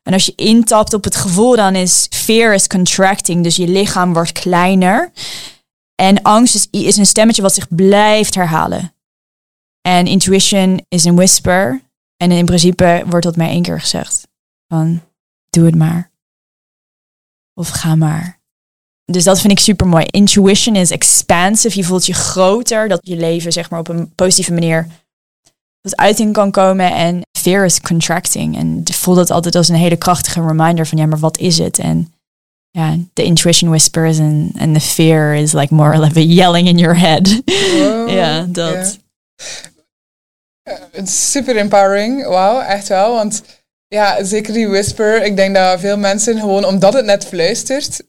[0.02, 3.42] en als je intapt op het gevoel, dan is fear is contracting.
[3.42, 5.12] Dus je lichaam wordt kleiner.
[5.94, 8.94] En angst is, is een stemmetje wat zich blijft herhalen.
[9.80, 11.82] En intuition is een whisper.
[12.16, 14.28] En in principe wordt dat mij één keer gezegd.
[14.68, 15.02] Van,
[15.50, 16.10] doe het maar.
[17.54, 18.40] Of ga maar.
[19.04, 20.04] Dus dat vind ik super mooi.
[20.04, 21.76] Intuition is expansive.
[21.76, 22.88] Je voelt je groter.
[22.88, 24.86] Dat je leven zeg maar op een positieve manier
[25.80, 26.92] tot uiting kan komen.
[26.92, 28.58] En fear is contracting.
[28.58, 31.58] En ik voel dat altijd als een hele krachtige reminder van ja, maar wat is
[31.58, 31.78] het?
[31.78, 32.12] En
[32.70, 36.98] ja, de intuition whispers en en the fear is like more like yelling in your
[36.98, 37.42] head.
[38.18, 38.98] ja, dat.
[40.62, 41.06] Yeah.
[41.06, 42.26] super empowering.
[42.26, 43.14] Wauw, echt wel.
[43.14, 43.42] Want
[43.88, 45.24] ja, zeker die whisper.
[45.24, 48.02] Ik denk dat veel mensen gewoon, omdat het net fluistert,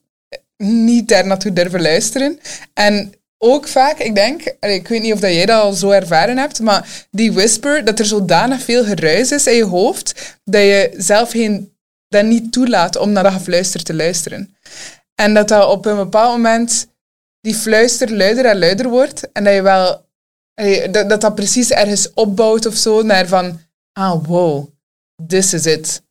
[0.57, 2.39] niet daar naartoe durven luisteren.
[2.73, 6.37] En ook vaak, ik denk, ik weet niet of dat jij dat al zo ervaren
[6.37, 10.93] hebt, maar die whisper, dat er zodanig veel geruis is in je hoofd, dat je
[10.97, 11.73] zelf geen,
[12.07, 14.55] dat niet toelaat om naar dat gefluister te luisteren.
[15.15, 16.87] En dat dat op een bepaald moment
[17.41, 20.05] die fluister luider en luider wordt en dat je wel,
[20.91, 24.67] dat dat, dat precies ergens opbouwt of zo, naar van, ah wow,
[25.27, 26.01] this is it.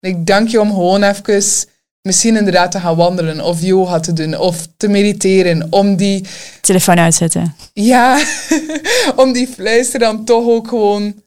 [0.00, 1.66] Ik dank je om gewoon even
[2.06, 5.66] misschien inderdaad te gaan wandelen of yoga te doen of te mediteren.
[5.70, 6.26] Om die...
[6.60, 7.54] Telefoon uitzetten.
[7.72, 8.24] Ja,
[9.22, 11.22] om die fluister dan toch ook gewoon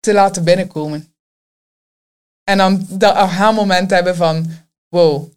[0.00, 1.12] te laten binnenkomen.
[2.44, 4.50] En dan dat aha-moment hebben van,
[4.88, 5.32] wow,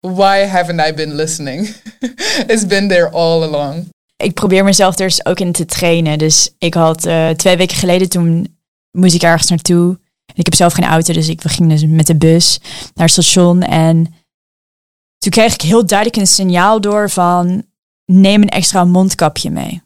[0.00, 1.74] why haven't I been listening?
[2.52, 3.88] It's been there all along.
[4.16, 6.18] Ik probeer mezelf er dus ook in te trainen.
[6.18, 8.56] Dus ik had uh, twee weken geleden, toen
[8.90, 9.98] moest ik ergens naartoe
[10.34, 12.60] ik heb zelf geen auto, dus ik, we gingen dus met de bus
[12.94, 13.62] naar het station.
[13.62, 14.14] En
[15.18, 17.64] toen kreeg ik heel duidelijk een signaal door van
[18.04, 19.82] neem een extra mondkapje mee.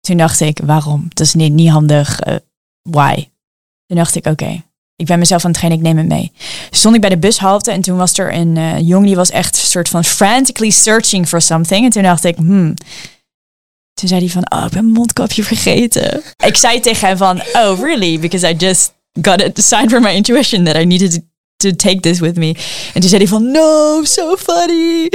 [0.00, 1.06] Toen dacht ik, waarom?
[1.08, 2.26] Dat is niet, niet handig.
[2.26, 2.34] Uh,
[2.82, 3.28] why?
[3.86, 4.62] Toen dacht ik, oké,
[4.96, 6.32] ik ben mezelf aan het trainen, ik neem het mee.
[6.70, 9.56] stond ik bij de bushalte en toen was er een uh, jongen die was echt
[9.56, 11.84] een soort van frantically searching for something.
[11.84, 12.74] En toen dacht ik, hmm,
[13.94, 16.22] Toen zei hij van, oh, ik ben mondkapje vergeten.
[16.46, 18.20] ik zei tegen hem van, oh, really?
[18.20, 21.20] Because I just got a sign from my intuition that I needed to,
[21.56, 22.54] to take this with me.
[22.94, 25.10] En toen zei hij van, no, so funny.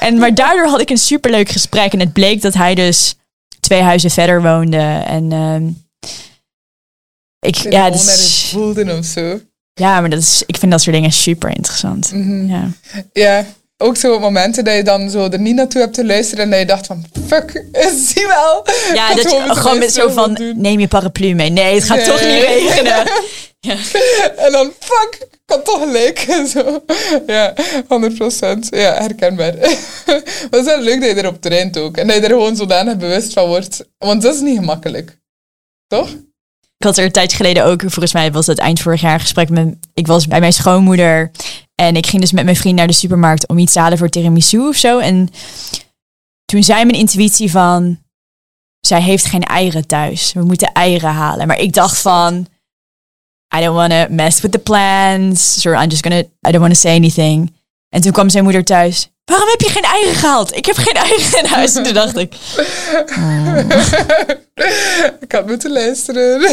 [0.00, 1.92] En, maar daardoor had ik een superleuk gesprek.
[1.92, 3.14] En het bleek dat hij dus
[3.60, 5.02] twee huizen verder woonde.
[5.06, 5.66] En ehm,
[7.38, 8.04] ik, Ja, ja, dus...
[8.04, 9.40] dus, voelde of zo.
[9.74, 12.12] ja, maar dat is, ik vind dat soort dingen super interessant.
[12.12, 12.46] Mhm.
[12.46, 12.68] Ja.
[13.12, 13.46] Ja,
[13.82, 16.58] ook zo momenten dat je dan zo er niet naartoe hebt te luisteren en dat
[16.58, 17.64] je dacht van, fuck,
[18.06, 18.64] zie wel.
[18.94, 21.50] Ja, dat je gewoon met zo van, neem je paraplu mee.
[21.50, 22.06] Nee, het gaat Nee.
[22.06, 23.02] toch niet regenen.
[23.60, 23.76] Ja.
[24.36, 26.18] En dan, fuck, kan toch gelijk.
[26.54, 26.84] Zo.
[27.26, 28.58] Ja, 100%.
[28.70, 29.54] Ja, herkenbaar.
[29.56, 31.96] Maar het is wel leuk dat je erop traint ook.
[31.96, 33.84] En dat je er gewoon zodanig bewust van wordt.
[33.98, 35.18] Want dat is niet gemakkelijk.
[35.86, 36.08] Toch?
[36.78, 39.20] Ik had er een tijd geleden ook, volgens mij was het eind vorig jaar, een
[39.20, 39.76] gesprek met.
[39.94, 41.30] Ik was bij mijn schoonmoeder
[41.74, 44.08] en ik ging dus met mijn vriend naar de supermarkt om iets te halen voor
[44.08, 44.98] tiramisu of zo.
[44.98, 45.28] En
[46.44, 47.98] toen zei mijn intuïtie van,
[48.80, 50.32] zij heeft geen eieren thuis.
[50.32, 51.46] We moeten eieren halen.
[51.46, 52.46] Maar ik dacht van,
[53.56, 55.60] I don't want to mess with the plans.
[55.60, 57.52] So I'm just gonna, I don't want to say anything.
[57.88, 59.08] En toen kwam zijn moeder thuis.
[59.24, 60.56] Waarom heb je geen eieren gehaald?
[60.56, 61.74] Ik heb geen eieren in huis.
[61.74, 62.34] En toen dacht ik,
[65.20, 66.40] ik had moeten luisteren.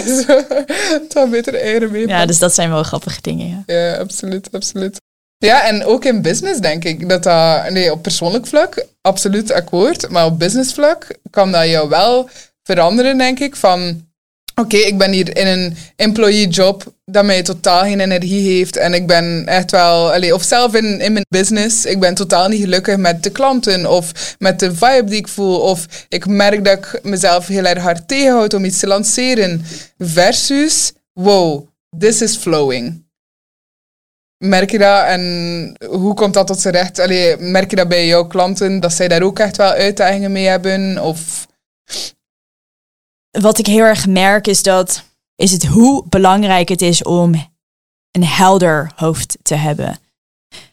[1.02, 2.08] Het was beter eieren mee.
[2.08, 3.63] ja, dus dat zijn wel grappige dingen.
[3.65, 3.76] Ja.
[3.76, 5.02] Ja, absoluut, absoluut.
[5.38, 10.10] Ja, en ook in business denk ik dat dat, nee, op persoonlijk vlak, absoluut akkoord,
[10.10, 12.30] maar op business vlak kan dat jou wel
[12.63, 14.08] veranderen, denk ik, van
[14.56, 18.94] oké, ik ben hier in een employee job dat mij totaal geen energie heeft en
[18.94, 22.98] ik ben echt wel, of zelf in, in mijn business, ik ben totaal niet gelukkig
[22.98, 27.00] met de klanten of met de vibe die ik voel of ik merk dat ik
[27.04, 29.65] mezelf heel erg hard tegenhoud om iets te lanceren
[29.98, 33.04] versus, wow, this is flowing.
[34.38, 36.98] Merk je dat en hoe komt dat tot zijn recht?
[37.39, 41.04] Merk je dat bij jouw klanten, dat zij daar ook echt wel uitdagingen mee hebben?
[41.04, 41.48] Of
[43.39, 45.04] wat ik heel erg merk is dat
[45.36, 47.54] is het hoe belangrijk het is om
[48.12, 49.98] een helder hoofd te hebben.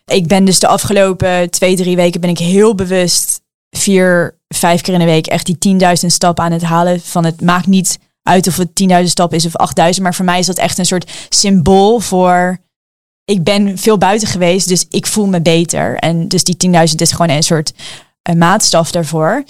[0.05, 4.95] Ik ben dus de afgelopen twee, drie weken ben ik heel bewust vier, vijf keer
[4.95, 7.01] in de week echt die 10.000 stappen aan het halen.
[7.01, 8.69] Van het maakt niet uit of het
[9.01, 12.61] 10.000 stappen is of 8.000, maar voor mij is dat echt een soort symbool voor
[13.25, 15.97] ik ben veel buiten geweest, dus ik voel me beter.
[15.97, 16.57] En dus die
[16.89, 17.73] 10.000 is gewoon een soort
[18.23, 19.45] eh, maatstaf daarvoor.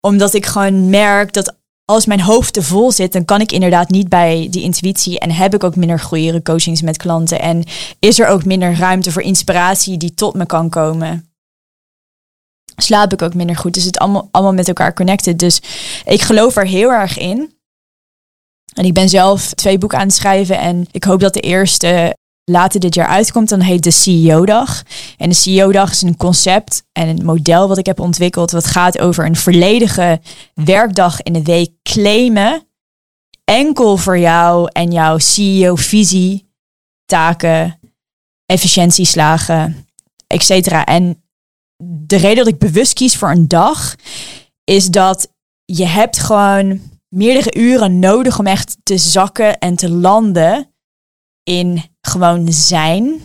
[0.00, 3.90] Omdat ik gewoon merk dat als mijn hoofd te vol zit, dan kan ik inderdaad
[3.90, 7.64] niet bij die intuïtie en heb ik ook minder goede coachings met klanten en
[7.98, 11.30] is er ook minder ruimte voor inspiratie die tot me kan komen.
[12.76, 13.74] Slaap ik ook minder goed.
[13.74, 15.38] Dus het allemaal, allemaal met elkaar connected.
[15.38, 15.60] Dus
[16.04, 17.54] ik geloof er heel erg in.
[18.74, 22.16] En ik ben zelf twee boeken aan het schrijven en ik hoop dat de eerste
[22.50, 23.48] later dit jaar uitkomt.
[23.48, 24.82] Dan heet de CEO-dag.
[25.16, 28.50] En de CEO-dag is een concept en een model wat ik heb ontwikkeld.
[28.50, 30.20] Wat gaat over een volledige
[30.54, 32.66] werkdag in de week claimen.
[33.44, 36.52] Enkel voor jou en jouw CEO-visie,
[37.04, 37.80] taken,
[38.46, 39.86] efficiëntieslagen,
[40.26, 40.66] etc.
[40.84, 41.22] En
[41.82, 43.94] de reden dat ik bewust kies voor een dag
[44.64, 45.28] is dat
[45.64, 50.70] je hebt gewoon meerdere uren nodig om echt te zakken en te landen
[51.42, 53.20] in gewoon zijn.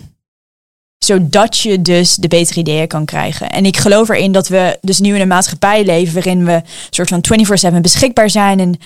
[0.98, 3.50] Zodat je dus de betere ideeën kan krijgen.
[3.50, 7.08] En ik geloof erin dat we dus nu in een maatschappij leven waarin we soort
[7.08, 7.20] van
[7.74, 8.60] 24/7 beschikbaar zijn.
[8.60, 8.78] En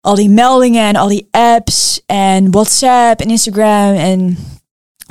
[0.00, 3.94] al die meldingen en al die apps en WhatsApp en Instagram.
[3.94, 4.38] En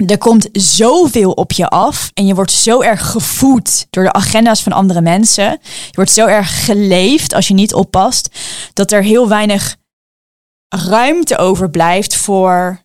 [0.06, 2.12] er komt zoveel op je af.
[2.14, 5.60] En je wordt zo erg gevoed door de agenda's van andere mensen.
[5.62, 8.30] Je wordt zo erg geleefd als je niet oppast.
[8.74, 9.76] Dat er heel weinig
[10.76, 12.81] ruimte overblijft voor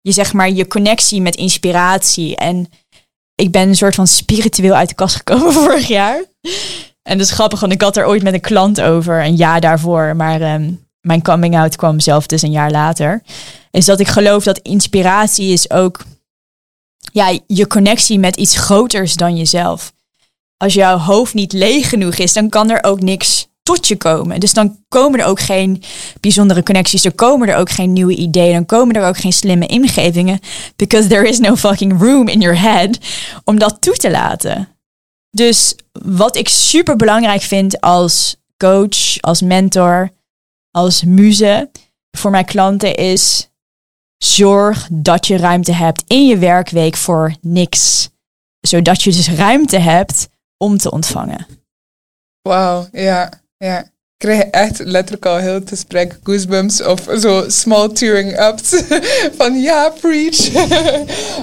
[0.00, 2.36] je zeg maar je connectie met inspiratie.
[2.36, 2.68] En
[3.34, 6.24] ik ben een soort van spiritueel uit de kast gekomen vorig jaar.
[7.02, 9.60] En dat is grappig, want ik had er ooit met een klant over, een jaar
[9.60, 10.16] daarvoor.
[10.16, 13.22] Maar ehm, mijn coming out kwam zelf dus een jaar later.
[13.70, 16.04] Is dat ik geloof dat inspiratie is ook
[17.12, 19.92] ja, je connectie met iets groters dan jezelf.
[20.56, 24.40] Als jouw hoofd niet leeg genoeg is, dan kan er ook niks je komen.
[24.40, 25.82] Dus dan komen er ook geen
[26.20, 29.66] bijzondere connecties, er komen er ook geen nieuwe ideeën, dan komen er ook geen slimme
[29.66, 30.40] ingevingen,
[30.76, 32.98] because there is no fucking room in your head
[33.44, 34.68] om dat toe te laten.
[35.30, 40.10] Dus wat ik super belangrijk vind als coach, als mentor,
[40.70, 41.70] als muze
[42.10, 43.50] voor mijn klanten is
[44.18, 48.08] zorg dat je ruimte hebt in je werkweek voor niks,
[48.60, 51.46] zodat je dus ruimte hebt om te ontvangen.
[52.42, 53.84] Wauw, ja, ja.
[54.16, 58.82] krijg echt letterlijk al heel het gesprek goosebumps of zo small tearing ups
[59.38, 60.48] van ja, preach.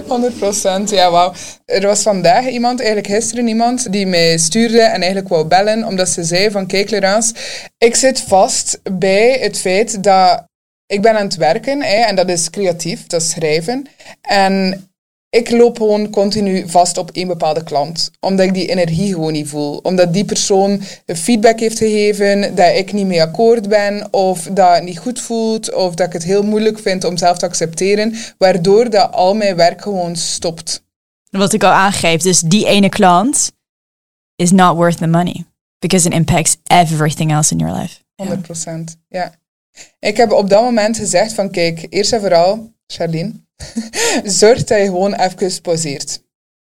[0.81, 1.33] 100%, ja wauw.
[1.65, 6.09] Er was vandaag iemand, eigenlijk gisteren iemand, die mij stuurde en eigenlijk wou bellen, omdat
[6.09, 6.89] ze zei van kijk
[7.77, 10.45] ik zit vast bij het feit dat
[10.85, 13.87] ik ben aan het werken hè, en dat is creatief, dat is schrijven.
[14.21, 14.87] En
[15.37, 18.11] ik loop gewoon continu vast op één bepaalde klant.
[18.19, 19.77] Omdat ik die energie gewoon niet voel.
[19.77, 24.13] Omdat die persoon feedback heeft gegeven dat ik niet mee akkoord ben.
[24.13, 25.73] Of dat het niet goed voelt.
[25.73, 28.15] Of dat ik het heel moeilijk vind om zelf te accepteren.
[28.37, 30.83] Waardoor dat al mijn werk gewoon stopt.
[31.29, 33.51] Wat ik al aangeef, dus die ene klant
[34.35, 35.45] is not worth the money.
[35.79, 37.95] Because it impacts everything else in your life.
[38.15, 38.97] 100%.
[39.07, 39.33] Ja.
[39.99, 43.46] Ik heb op dat moment gezegd van kijk, eerst en vooral, Charlene
[44.39, 46.21] Zorg dat je gewoon even pauzeert.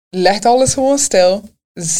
[0.09, 1.43] Leg alles gewoon stil.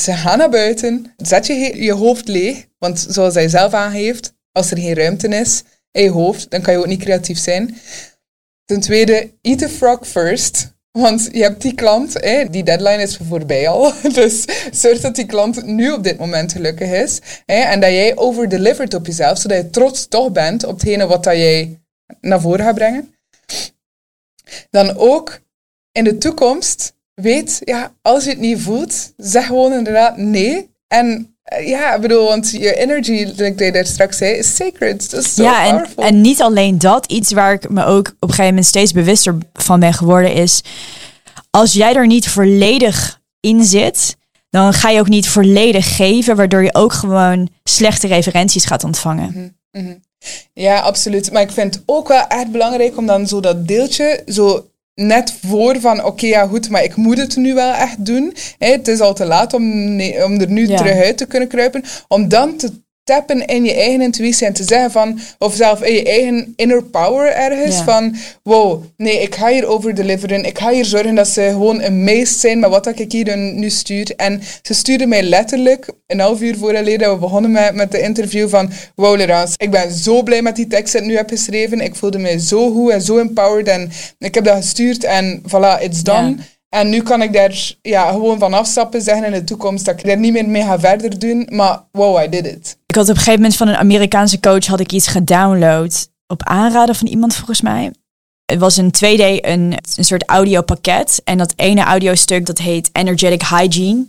[0.06, 1.14] Ga naar buiten.
[1.18, 2.66] Zet je je hoofd leeg.
[2.78, 6.74] Want zoals hij zelf aangeeft, als er geen ruimte is in je hoofd, dan kan
[6.74, 7.78] je ook niet creatief zijn.
[8.66, 10.78] Ten tweede, eat the frog first.
[10.92, 13.94] Want je hebt die klant, hè, die deadline is voorbij al.
[14.14, 17.20] Dus zorg dat die klant nu op dit moment gelukkig is.
[17.46, 21.24] Hè, en dat jij overdelivert op jezelf, zodat je trots toch bent op hetgene wat
[21.24, 21.80] dat jij
[22.22, 23.14] naar voren gaat brengen
[24.70, 25.40] dan ook
[25.92, 30.70] in de toekomst weet, ja, als je het niet voelt, zeg gewoon inderdaad nee.
[30.88, 35.12] En eh, ja, ik bedoel, want je energy, like je daar straks zei, is sacred.
[35.12, 37.12] Dat is zo ja, en, en niet alleen dat.
[37.12, 40.62] Iets waar ik me ook op een gegeven moment steeds bewuster van ben geworden is...
[41.50, 44.18] als jij er niet volledig in zit,
[44.50, 46.36] dan ga je ook niet volledig geven...
[46.36, 49.56] waardoor je ook gewoon slechte referenties gaat ontvangen.
[49.72, 49.94] Mhm.
[50.54, 51.32] Ja, absoluut.
[51.32, 55.34] Maar ik vind het ook wel echt belangrijk om dan zo dat deeltje zo net
[55.46, 58.36] voor van oké, ja goed, maar ik moet het nu wel echt doen.
[58.58, 59.64] het is al te laat om,
[60.02, 61.84] om er nu terug uit te kunnen kruipen.
[62.08, 62.72] Om dan te
[63.10, 66.84] tappen in je eigen intuïtie en te zeggen van, of zelf in je eigen inner
[66.84, 71.28] power ergens van, wow, nee, ik ga hier over deliveren, ik ga hier zorgen dat
[71.28, 74.14] ze gewoon een meest zijn met wat ik hier nu stuur.
[74.16, 78.02] En ze stuurden mij letterlijk een half uur voor dat we begonnen met, met de
[78.02, 81.30] interview van, wow Laurence, ik ben zo blij met die tekst die ik nu heb
[81.30, 85.42] geschreven, ik voelde mij zo goed en zo empowered en ik heb dat gestuurd en
[85.48, 86.36] voilà, it's done.
[86.70, 90.06] En nu kan ik daar ja, gewoon van afstappen, zeggen in de toekomst dat ik
[90.06, 91.48] er niet meer mee ga verder doen.
[91.52, 92.78] Maar wow, I did it.
[92.86, 96.08] Ik had op een gegeven moment van een Amerikaanse coach had ik iets gedownload.
[96.28, 97.92] Op aanraden van iemand volgens mij.
[98.46, 101.22] Het was een 2D, een, een soort audiopakket.
[101.24, 104.08] En dat ene audiostuk dat heet Energetic Hygiene.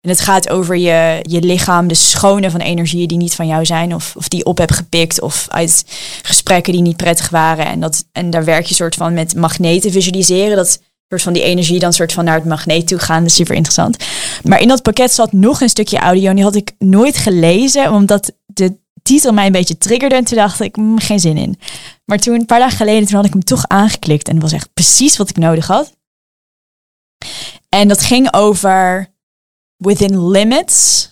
[0.00, 3.64] En het gaat over je, je lichaam, de schone van energieën die niet van jou
[3.64, 3.94] zijn.
[3.94, 5.20] Of, of die op hebt gepikt.
[5.20, 5.84] Of uit
[6.22, 7.66] gesprekken die niet prettig waren.
[7.66, 10.56] En, dat, en daar werk je soort van met magneten visualiseren.
[10.56, 10.80] Dat
[11.18, 13.20] soort van die energie dan soort van naar het magneet toe gaan.
[13.20, 13.96] Dat is super interessant.
[14.42, 17.92] Maar in dat pakket zat nog een stukje audio en die had ik nooit gelezen,
[17.92, 20.14] omdat de titel mij een beetje triggerde.
[20.14, 21.58] En toen dacht ik, mm, geen zin in.
[22.04, 24.52] Maar toen, een paar dagen geleden, toen had ik hem toch aangeklikt en dat was
[24.52, 25.92] echt precies wat ik nodig had.
[27.68, 29.10] En dat ging over
[29.76, 31.08] within limits,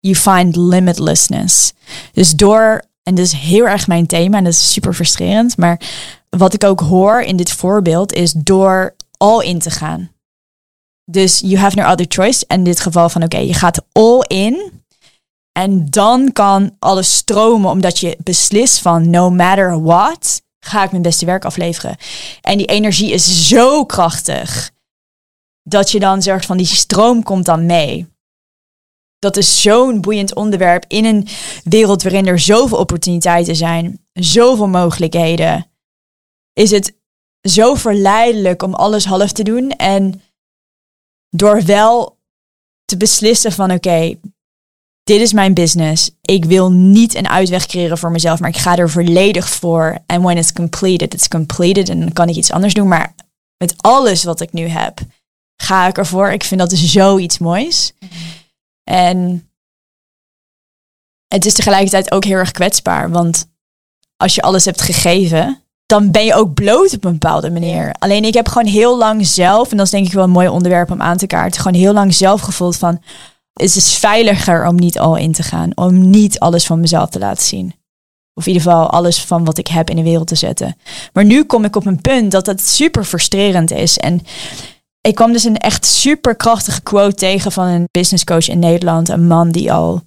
[0.00, 1.72] you find limitlessness.
[2.12, 5.80] Dus door, en dat is heel erg mijn thema en dat is super frustrerend, maar
[6.28, 10.10] wat ik ook hoor in dit voorbeeld is door all in te gaan.
[11.10, 12.44] Dus you have no other choice.
[12.46, 14.72] En in dit geval van oké, je gaat all in.
[15.52, 21.02] En dan kan alles stromen omdat je beslist van no matter what, ga ik mijn
[21.02, 21.96] beste werk afleveren.
[22.40, 24.70] En die energie is zo krachtig
[25.62, 28.08] dat je dan zegt van die stroom komt dan mee.
[29.18, 31.28] Dat is zo'n boeiend onderwerp in een
[31.64, 35.70] wereld waarin er zoveel opportuniteiten zijn, zoveel mogelijkheden.
[36.52, 36.99] Is het
[37.48, 39.70] zo verleidelijk om alles half te doen.
[39.70, 40.22] En
[41.28, 42.18] door wel
[42.84, 44.18] te beslissen van oké,
[45.02, 46.10] dit is mijn business.
[46.20, 49.98] Ik wil niet een uitweg creëren voor mezelf, maar ik ga er volledig voor.
[50.06, 51.88] En when it's completed, it's completed.
[51.88, 52.88] En dan kan ik iets anders doen.
[52.88, 53.14] Maar
[53.56, 55.00] met alles wat ik nu heb,
[55.56, 56.30] ga ik ervoor.
[56.30, 57.92] Ik vind dat dus zoiets moois.
[58.84, 59.50] En
[61.28, 63.10] het is tegelijkertijd ook heel erg kwetsbaar.
[63.10, 63.48] Want
[64.16, 65.59] als je alles hebt gegeven,
[65.90, 67.94] dan ben je ook bloot op een bepaalde manier.
[67.98, 70.48] Alleen ik heb gewoon heel lang zelf, en dat is denk ik wel een mooi
[70.48, 73.00] onderwerp om aan te kaarten, gewoon heel lang zelf gevoeld van,
[73.52, 77.18] het is veiliger om niet al in te gaan, om niet alles van mezelf te
[77.18, 77.74] laten zien.
[78.34, 80.76] Of in ieder geval alles van wat ik heb in de wereld te zetten.
[81.12, 83.98] Maar nu kom ik op een punt dat het super frustrerend is.
[83.98, 84.20] En
[85.00, 89.08] ik kwam dus een echt super krachtige quote tegen van een business coach in Nederland.
[89.08, 90.02] Een man die al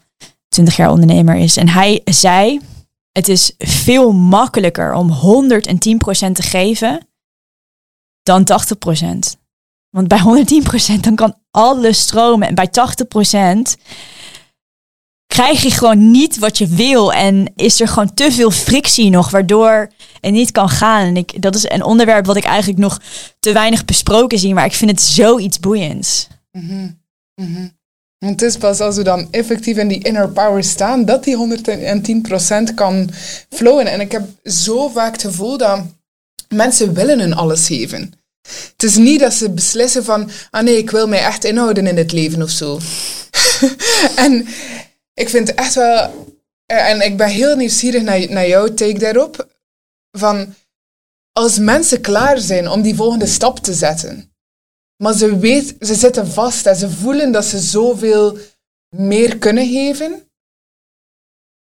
[0.50, 1.58] 20 jaar ondernemer is.
[1.58, 2.60] En hij zei,
[3.14, 5.16] het is veel makkelijker om 110%
[6.32, 7.08] te geven
[8.24, 8.48] dan
[9.36, 9.42] 80%.
[9.90, 10.46] Want bij
[10.98, 12.48] 110% dan kan alles stromen.
[12.48, 13.82] En bij 80%
[15.26, 17.14] krijg je gewoon niet wat je wil.
[17.14, 21.06] En is er gewoon te veel frictie nog, waardoor het niet kan gaan.
[21.06, 23.02] En ik, dat is een onderwerp wat ik eigenlijk nog
[23.40, 24.54] te weinig besproken zie.
[24.54, 26.28] Maar ik vind het zoiets boeiends.
[26.52, 27.02] Mm
[28.26, 31.38] het is pas als we dan effectief in die inner power staan, dat die
[32.70, 33.10] 110% kan
[33.50, 33.88] flowen.
[33.88, 35.80] En ik heb zo vaak het gevoel dat
[36.50, 38.14] mensen willen hun alles geven.
[38.72, 41.98] Het is niet dat ze beslissen van, ah nee, ik wil mij echt inhouden in
[41.98, 42.80] het leven of zo.
[44.16, 44.48] en
[45.14, 46.28] ik vind echt wel,
[46.66, 49.48] eh, en ik ben heel nieuwsgierig naar, naar jouw take daarop,
[50.12, 50.56] van
[51.32, 54.33] als mensen klaar zijn om die volgende stap te zetten,
[54.98, 58.38] maar ze, weet, ze zitten vast en ze voelen dat ze zoveel
[58.96, 60.32] meer kunnen geven,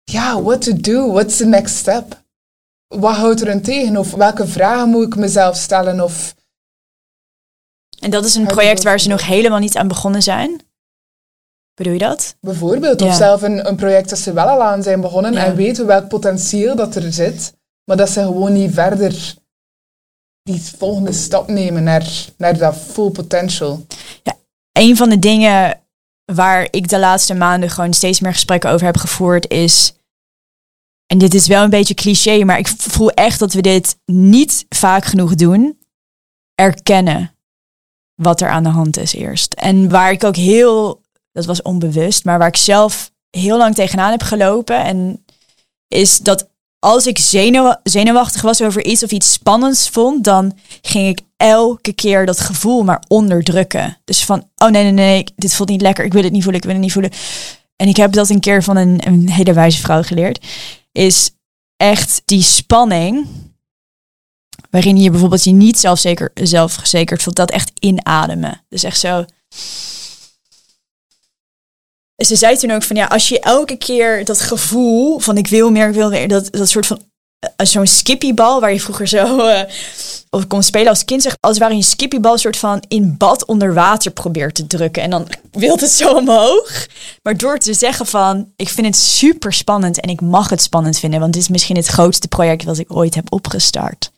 [0.03, 1.11] ja, what to do?
[1.11, 2.23] What's the next step?
[2.87, 3.97] Wat houdt er een tegen?
[3.97, 6.01] Of welke vragen moet ik mezelf stellen?
[6.01, 6.35] Of
[7.99, 10.61] en dat is een project waar ze nog helemaal niet aan begonnen zijn.
[11.73, 12.35] Bedoel je dat?
[12.41, 13.01] Bijvoorbeeld.
[13.01, 16.07] Of zelf een, een project dat ze wel al aan zijn begonnen en weten welk
[16.07, 17.53] potentieel dat er zit,
[17.83, 19.35] maar dat ze gewoon niet verder
[20.43, 23.85] die volgende stap nemen naar, naar dat full potential.
[24.23, 24.35] Ja,
[24.71, 25.79] een van de dingen
[26.25, 29.93] waar ik de laatste maanden gewoon steeds meer gesprekken over heb gevoerd is.
[31.05, 34.65] En dit is wel een beetje cliché, maar ik voel echt dat we dit niet
[34.69, 35.79] vaak genoeg doen.
[36.55, 37.33] Erkennen
[38.15, 39.53] wat er aan de hand is eerst.
[39.53, 44.11] En waar ik ook heel, dat was onbewust, maar waar ik zelf heel lang tegenaan
[44.11, 44.83] heb gelopen.
[44.83, 45.25] En
[45.87, 51.07] is dat als ik zenuw, zenuwachtig was over iets of iets spannends vond, dan ging
[51.07, 53.97] ik elke keer dat gevoel maar onderdrukken.
[54.05, 56.61] Dus van, oh nee, nee, nee, dit voelt niet lekker, ik wil het niet voelen,
[56.61, 57.11] ik wil het niet voelen.
[57.75, 60.45] En ik heb dat een keer van een, een hele wijze vrouw geleerd.
[60.91, 61.31] Is
[61.77, 63.27] echt die spanning
[64.69, 68.63] waarin je bijvoorbeeld je niet zelfzeker, zelfgezekerd voelt, dat echt inademen.
[68.69, 69.25] Dus echt zo.
[72.19, 75.71] Ze zei toen ook van ja, als je elke keer dat gevoel van ik wil
[75.71, 77.01] meer, ik wil meer, dat, dat soort van
[77.45, 79.61] uh, zo'n skippybal waar je vroeger zo uh,
[80.29, 83.45] of kon spelen als kind, zeg, als waar je een skippybal soort van in bad
[83.45, 86.87] onder water probeert te drukken en dan wil het zo omhoog.
[87.23, 90.99] Maar door te zeggen van ik vind het super spannend en ik mag het spannend
[90.99, 94.11] vinden, want dit is misschien het grootste project wat ik ooit heb opgestart.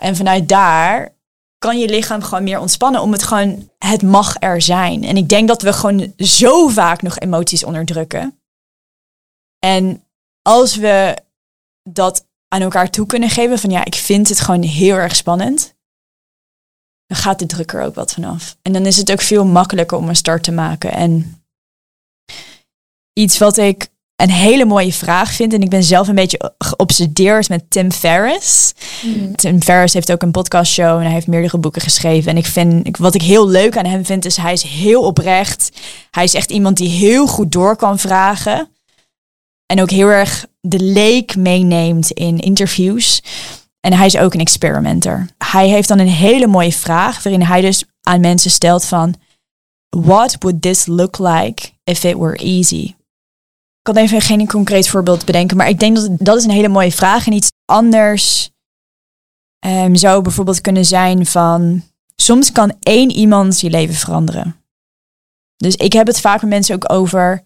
[0.00, 1.15] En vanuit daar
[1.66, 5.04] kan je lichaam gewoon meer ontspannen om het gewoon, het mag er zijn.
[5.04, 8.40] En ik denk dat we gewoon zo vaak nog emoties onderdrukken.
[9.58, 10.04] En
[10.42, 11.16] als we
[11.82, 15.74] dat aan elkaar toe kunnen geven van ja, ik vind het gewoon heel erg spannend,
[17.06, 18.56] dan gaat de druk er ook wat vanaf.
[18.62, 20.92] En dan is het ook veel makkelijker om een start te maken.
[20.92, 21.44] En
[23.12, 25.52] iets wat ik een hele mooie vraag vind.
[25.52, 28.74] En ik ben zelf een beetje geobsedeerd met Tim Ferriss.
[29.02, 29.36] Mm.
[29.36, 32.30] Tim Ferriss heeft ook een podcastshow en hij heeft meerdere boeken geschreven.
[32.30, 35.70] En ik vind, wat ik heel leuk aan hem vind, is hij is heel oprecht.
[36.10, 38.68] Hij is echt iemand die heel goed door kan vragen.
[39.66, 43.22] En ook heel erg de leek meeneemt in interviews.
[43.80, 45.26] En hij is ook een experimenter.
[45.38, 49.14] Hij heeft dan een hele mooie vraag waarin hij dus aan mensen stelt van...
[49.88, 52.95] What would this look like if it were easy?
[53.86, 56.92] Kan even geen concreet voorbeeld bedenken, maar ik denk dat dat is een hele mooie
[56.92, 57.26] vraag.
[57.26, 58.50] En iets anders
[59.66, 61.82] um, zou bijvoorbeeld kunnen zijn van
[62.16, 64.56] soms kan één iemand je leven veranderen.
[65.56, 67.44] Dus ik heb het vaak met mensen ook over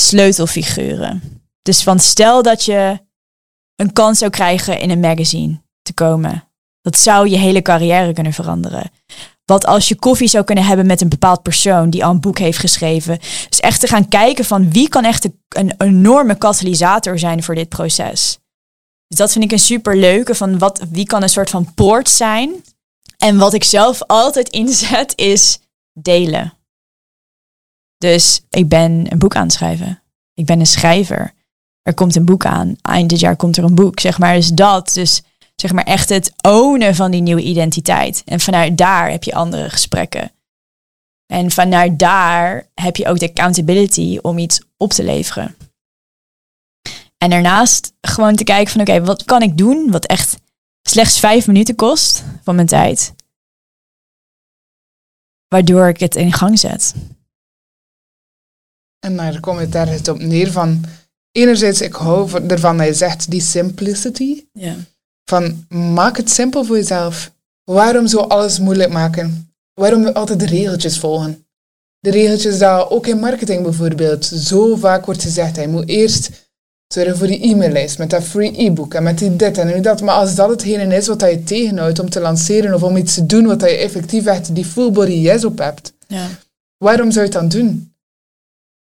[0.00, 1.42] sleutelfiguren.
[1.62, 3.00] Dus van stel dat je
[3.76, 6.48] een kans zou krijgen in een magazine te komen.
[6.80, 8.90] Dat zou je hele carrière kunnen veranderen.
[9.50, 12.38] Wat als je koffie zou kunnen hebben met een bepaald persoon die al een boek
[12.38, 13.18] heeft geschreven.
[13.48, 17.68] Dus echt te gaan kijken van wie kan echt een enorme katalysator zijn voor dit
[17.68, 18.38] proces.
[19.06, 22.08] Dus dat vind ik een super leuke van wat, wie kan een soort van poort
[22.08, 22.64] zijn.
[23.16, 25.58] En wat ik zelf altijd inzet is
[25.92, 26.52] delen.
[27.98, 30.02] Dus ik ben een boek aan het schrijven.
[30.34, 31.32] Ik ben een schrijver.
[31.82, 32.76] Er komt een boek aan.
[32.82, 34.34] Eind dit jaar komt er een boek, zeg maar.
[34.34, 34.90] Dus dat.
[34.94, 35.22] Dus
[35.60, 38.22] zeg maar echt het ownen van die nieuwe identiteit.
[38.24, 40.32] En vanuit daar heb je andere gesprekken.
[41.26, 45.56] En vanuit daar heb je ook de accountability om iets op te leveren.
[47.18, 50.36] En daarnaast gewoon te kijken van oké, wat kan ik doen wat echt
[50.82, 53.12] slechts vijf minuten kost van mijn tijd.
[55.48, 56.94] Waardoor ik het in gang zet.
[58.98, 60.84] En daar komt het daar op neer van,
[61.32, 64.44] enerzijds ik hou ervan dat je zegt die simplicity.
[64.52, 64.76] Ja.
[65.30, 67.32] Van maak het simpel voor jezelf.
[67.64, 69.52] Waarom zo alles moeilijk maken?
[69.74, 71.46] Waarom altijd de regeltjes volgen?
[71.98, 75.56] De regeltjes dat ook in marketing bijvoorbeeld zo vaak wordt gezegd.
[75.56, 76.30] Je moet eerst
[76.86, 80.00] zorgen voor die e-maillijst met dat free e-book en met die dit en dat.
[80.00, 83.26] Maar als dat hetgene is wat je tegenhoudt om te lanceren of om iets te
[83.26, 85.92] doen wat je effectief echt die full body yes op hebt.
[86.06, 86.26] Ja.
[86.76, 87.94] Waarom zou je het dan doen?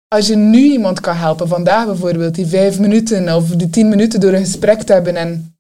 [0.09, 4.21] als je nu iemand kan helpen, vandaag bijvoorbeeld, die vijf minuten of die tien minuten
[4.21, 5.53] door een gesprek te hebben en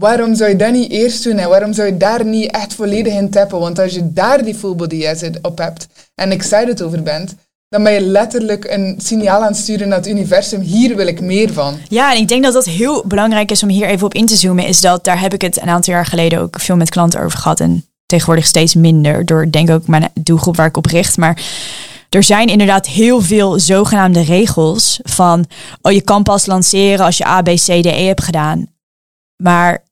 [0.00, 3.12] waarom zou je dat niet eerst doen en waarom zou je daar niet echt volledig
[3.12, 3.58] in tappen?
[3.58, 5.06] Want als je daar die full body
[5.42, 7.34] op hebt en excited over bent,
[7.68, 10.60] dan ben je letterlijk een signaal aan het sturen naar het universum.
[10.60, 11.78] Hier wil ik meer van.
[11.88, 14.36] Ja, en ik denk dat dat heel belangrijk is om hier even op in te
[14.36, 14.66] zoomen.
[14.66, 17.38] Is dat, daar heb ik het een aantal jaar geleden ook veel met klanten over
[17.38, 17.60] gehad.
[17.60, 19.24] En tegenwoordig steeds minder.
[19.24, 21.16] Door denk ook mijn doelgroep waar ik op richt.
[21.16, 21.42] Maar
[22.08, 25.44] er zijn inderdaad heel veel zogenaamde regels van,
[25.82, 28.74] oh je kan pas lanceren als je A, B, C, D, E hebt gedaan.
[29.36, 29.84] Maar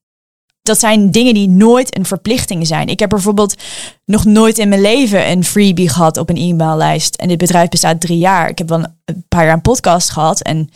[0.62, 2.88] dat zijn dingen die nooit een verplichting zijn.
[2.88, 3.54] Ik heb bijvoorbeeld
[4.04, 7.14] nog nooit in mijn leven een freebie gehad op een e-maillijst.
[7.14, 8.48] En dit bedrijf bestaat drie jaar.
[8.48, 10.42] Ik heb wel een paar jaar een podcast gehad.
[10.42, 10.70] En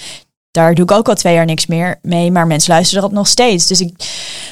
[0.59, 3.27] daar doe ik ook al twee jaar niks meer mee, maar mensen luisteren erop nog
[3.27, 3.67] steeds.
[3.67, 3.95] Dus ik,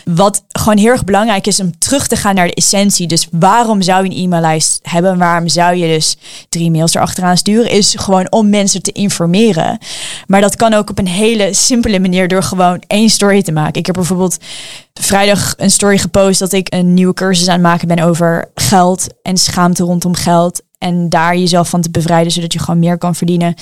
[0.05, 3.07] wat gewoon heel erg belangrijk is om terug te gaan naar de essentie.
[3.07, 5.19] Dus waarom zou je een e-maillijst hebben?
[5.19, 6.17] Waarom zou je dus
[6.49, 7.71] drie mails erachteraan sturen?
[7.71, 9.79] Is gewoon om mensen te informeren.
[10.27, 13.81] Maar dat kan ook op een hele simpele manier door gewoon één story te maken.
[13.81, 14.37] Ik heb bijvoorbeeld
[14.95, 19.07] vrijdag een story gepost dat ik een nieuwe cursus aan het maken ben over geld
[19.23, 20.63] en schaamte rondom geld.
[20.79, 23.55] En daar jezelf van te bevrijden, zodat je gewoon meer kan verdienen.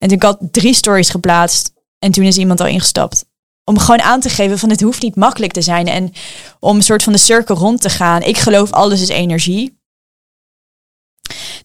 [0.00, 3.24] En toen ik had drie stories geplaatst en toen is iemand al ingestapt.
[3.64, 5.86] Om gewoon aan te geven van het hoeft niet makkelijk te zijn.
[5.86, 6.12] En
[6.58, 8.22] om een soort van de cirkel rond te gaan.
[8.22, 9.78] Ik geloof alles is energie.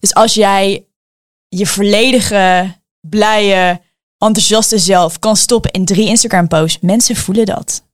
[0.00, 0.86] Dus als jij
[1.48, 3.80] je volledige, blije,
[4.18, 6.80] enthousiaste zelf kan stoppen in drie Instagram posts.
[6.80, 7.85] Mensen voelen dat.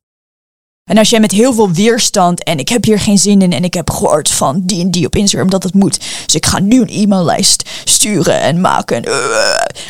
[0.92, 3.64] En als jij met heel veel weerstand en ik heb hier geen zin in en
[3.64, 5.98] ik heb gehoord van die en die op Instagram dat het moet.
[6.24, 9.08] Dus ik ga nu een e-maillijst sturen en maken.
[9.08, 9.14] Uh,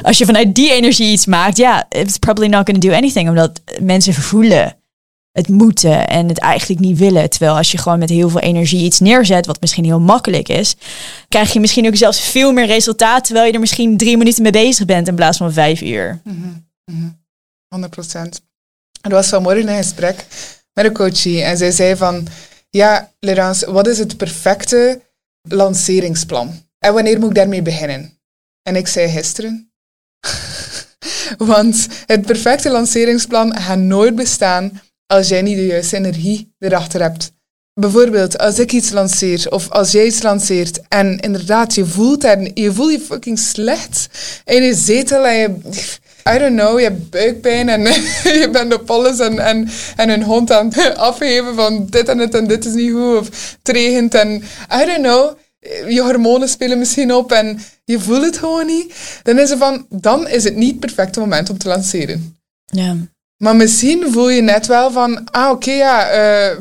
[0.02, 3.28] als je vanuit die energie iets maakt, ja, it's probably not going to do anything.
[3.28, 4.76] Omdat mensen voelen
[5.32, 7.30] het moeten en het eigenlijk niet willen.
[7.30, 10.76] Terwijl als je gewoon met heel veel energie iets neerzet, wat misschien heel makkelijk is,
[11.28, 13.24] krijg je misschien ook zelfs veel meer resultaat.
[13.24, 16.20] Terwijl je er misschien drie minuten mee bezig bent in plaats van vijf uur.
[16.24, 17.20] Mm -hmm.
[17.68, 18.40] 100 procent.
[19.00, 20.26] Er was vanmorgen een gesprek
[20.74, 22.26] met een coachie en zij zei van,
[22.70, 25.00] ja, Laurence, wat is het perfecte
[25.48, 26.62] lanceringsplan?
[26.78, 28.18] En wanneer moet ik daarmee beginnen?
[28.62, 29.72] En ik zei gisteren.
[31.38, 37.32] Want het perfecte lanceringsplan gaat nooit bestaan als jij niet de juiste energie erachter hebt.
[37.74, 42.50] Bijvoorbeeld, als ik iets lanceer of als jij iets lanceert en inderdaad, je voelt, en
[42.54, 44.08] je, voelt je fucking slecht
[44.44, 45.56] in je zetel en je
[46.34, 47.82] I don't know, je hebt buikpijn en
[48.42, 52.18] je bent op alles en, en, en een hond aan het afgeven van dit en
[52.18, 54.42] dit en dit is niet goed of het regent en
[54.82, 55.36] I don't know,
[55.88, 58.94] je hormonen spelen misschien op en je voelt het gewoon niet.
[59.22, 62.38] Dan is, het van, dan is het niet het perfecte moment om te lanceren.
[62.66, 62.96] Ja.
[63.42, 66.58] Maar misschien voel je net wel van, ah oké, ja, uh,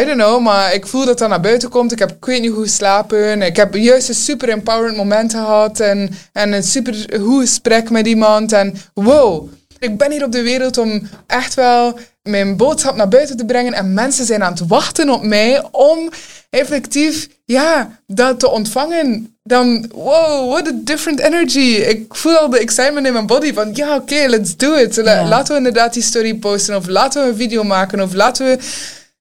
[0.00, 1.92] I don't know, maar ik voel dat dat naar buiten komt.
[1.92, 3.42] Ik heb, ik weet niet hoe geslapen.
[3.42, 8.06] Ik heb juist een super empowerend moment gehad en, en een super goed gesprek met
[8.06, 8.52] iemand.
[8.52, 9.48] En wow,
[9.78, 13.72] ik ben hier op de wereld om echt wel mijn boodschap naar buiten te brengen.
[13.72, 16.10] En mensen zijn aan het wachten op mij om
[16.50, 19.36] effectief ja, dat te ontvangen.
[19.42, 21.74] Dan, wow, what a different energy.
[21.74, 24.96] Ik voel al de excitement in mijn body van, ja, oké, let's do it.
[24.96, 28.58] Laten we inderdaad die story posten of laten we een video maken of laten we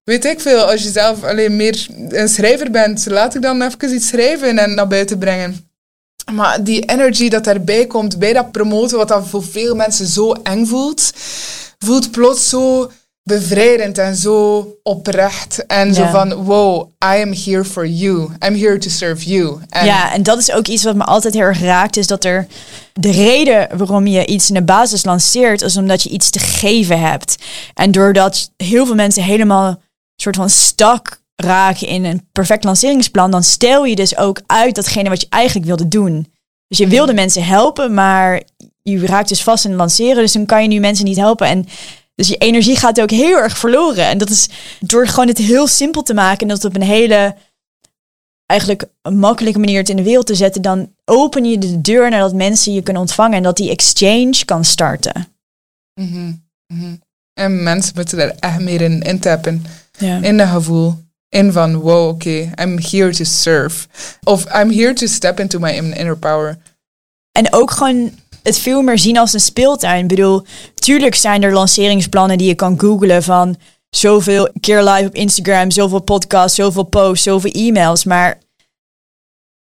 [0.03, 3.93] weet ik veel, als je zelf alleen meer een schrijver bent, laat ik dan even
[3.93, 5.69] iets schrijven en naar buiten brengen.
[6.31, 10.31] Maar die energy dat daarbij komt bij dat promoten, wat dan voor veel mensen zo
[10.31, 11.11] eng voelt,
[11.85, 12.91] voelt plots zo
[13.23, 15.65] bevrijdend en zo oprecht.
[15.65, 18.29] En zo van, wow, I am here for you.
[18.45, 19.59] I'm here to serve you.
[19.69, 22.47] ja, en dat is ook iets wat me altijd heel erg raakt, is dat er
[22.93, 26.99] de reden waarom je iets in de basis lanceert, is omdat je iets te geven
[26.99, 27.35] hebt.
[27.73, 29.81] En doordat heel veel mensen helemaal
[30.15, 35.09] soort van stak raken in een perfect lanceringsplan, dan stel je dus ook uit datgene
[35.09, 36.33] wat je eigenlijk wilde doen.
[36.67, 38.41] Dus je wilde mensen helpen, maar
[38.81, 41.47] je raakt dus vast in lanceren, dus dan kan je nu mensen niet helpen.
[41.47, 41.65] En
[42.15, 44.05] dus je energie gaat ook heel erg verloren.
[44.05, 47.35] En dat is door gewoon het heel simpel te maken en dat op een hele
[48.45, 52.09] eigenlijk een makkelijke manier het in de wereld te zetten, dan open je de deur
[52.09, 55.27] naar dat mensen je kunnen ontvangen en dat die exchange kan starten.
[56.01, 56.49] Mm
[57.33, 59.65] En mensen moeten er echt meer in intappen.
[59.97, 60.21] Ja.
[60.21, 60.95] In dat gevoel.
[61.29, 63.87] In van, wow, oké, okay, I'm here to serve.
[64.23, 66.57] Of I'm here to step into my inner power.
[67.31, 68.11] En ook gewoon
[68.43, 70.01] het veel meer zien als een speeltuin.
[70.01, 73.55] Ik bedoel, tuurlijk zijn er lanceringsplannen die je kan googlen van
[73.89, 78.03] zoveel keer live op Instagram, zoveel podcasts, zoveel posts, zoveel e-mails.
[78.03, 78.39] Maar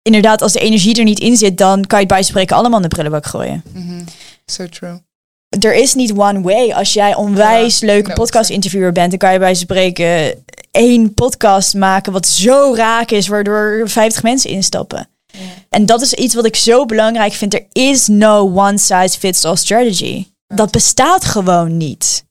[0.01, 2.77] inderdaad, als de energie er niet in zit, dan kan je het bij spreken allemaal
[2.77, 3.63] in de prullenbak gooien.
[3.73, 4.05] Mm
[4.45, 5.05] So true
[5.49, 6.71] er is niet one way.
[6.71, 12.13] Als jij onwijs leuke podcast interviewer bent, dan kan je bij spreken één podcast maken
[12.13, 15.09] wat zo raak is, waardoor 50 mensen instappen.
[15.69, 17.53] En dat is iets wat ik zo belangrijk vind.
[17.53, 20.25] Er is no one size fits all strategy.
[20.47, 22.25] Dat bestaat gewoon niet.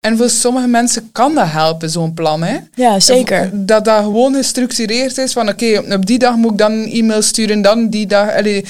[0.00, 2.42] En voor sommige mensen kan dat helpen, zo'n plan.
[2.42, 2.58] Hè?
[2.74, 3.50] Ja, zeker.
[3.52, 7.22] Dat dat gewoon gestructureerd is van oké, op die dag moet ik dan een e-mail
[7.22, 8.34] sturen, dan die dag.
[8.34, 8.64] Allee,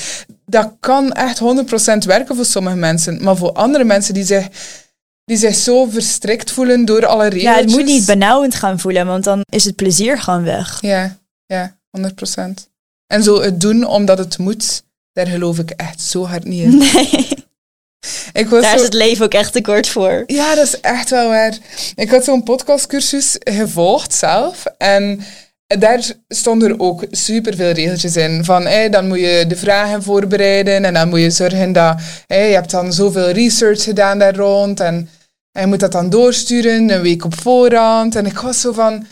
[0.46, 1.42] dat kan echt 100%
[2.06, 3.22] werken voor sommige mensen.
[3.22, 4.48] Maar voor andere mensen die zich,
[5.24, 7.42] die zich zo verstrikt voelen door alle regels.
[7.42, 10.78] Ja, het moet niet benauwend gaan voelen, want dan is het plezier gewoon weg.
[10.80, 12.71] Ja, ja, 100%.
[13.12, 14.82] En zo het doen omdat het moet,
[15.12, 16.76] daar geloof ik echt zo hard niet in.
[16.78, 17.28] Nee.
[18.32, 20.22] Ik was Daar zo- is het leven ook echt te kort voor.
[20.26, 21.58] Ja, dat is echt wel waar.
[21.94, 24.64] Ik had zo'n podcastcursus gevolgd zelf.
[24.78, 25.20] En
[25.66, 28.44] daar stonden er ook superveel regeltjes in.
[28.44, 30.84] Van, dan moet je de vragen voorbereiden.
[30.84, 32.00] En dan moet je zorgen dat...
[32.26, 34.80] je hebt dan zoveel research gedaan daar rond.
[34.80, 35.08] En,
[35.52, 38.16] en je moet dat dan doorsturen, een week op voorhand.
[38.16, 39.06] En ik was zo van...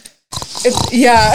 [0.62, 1.32] Het, ja.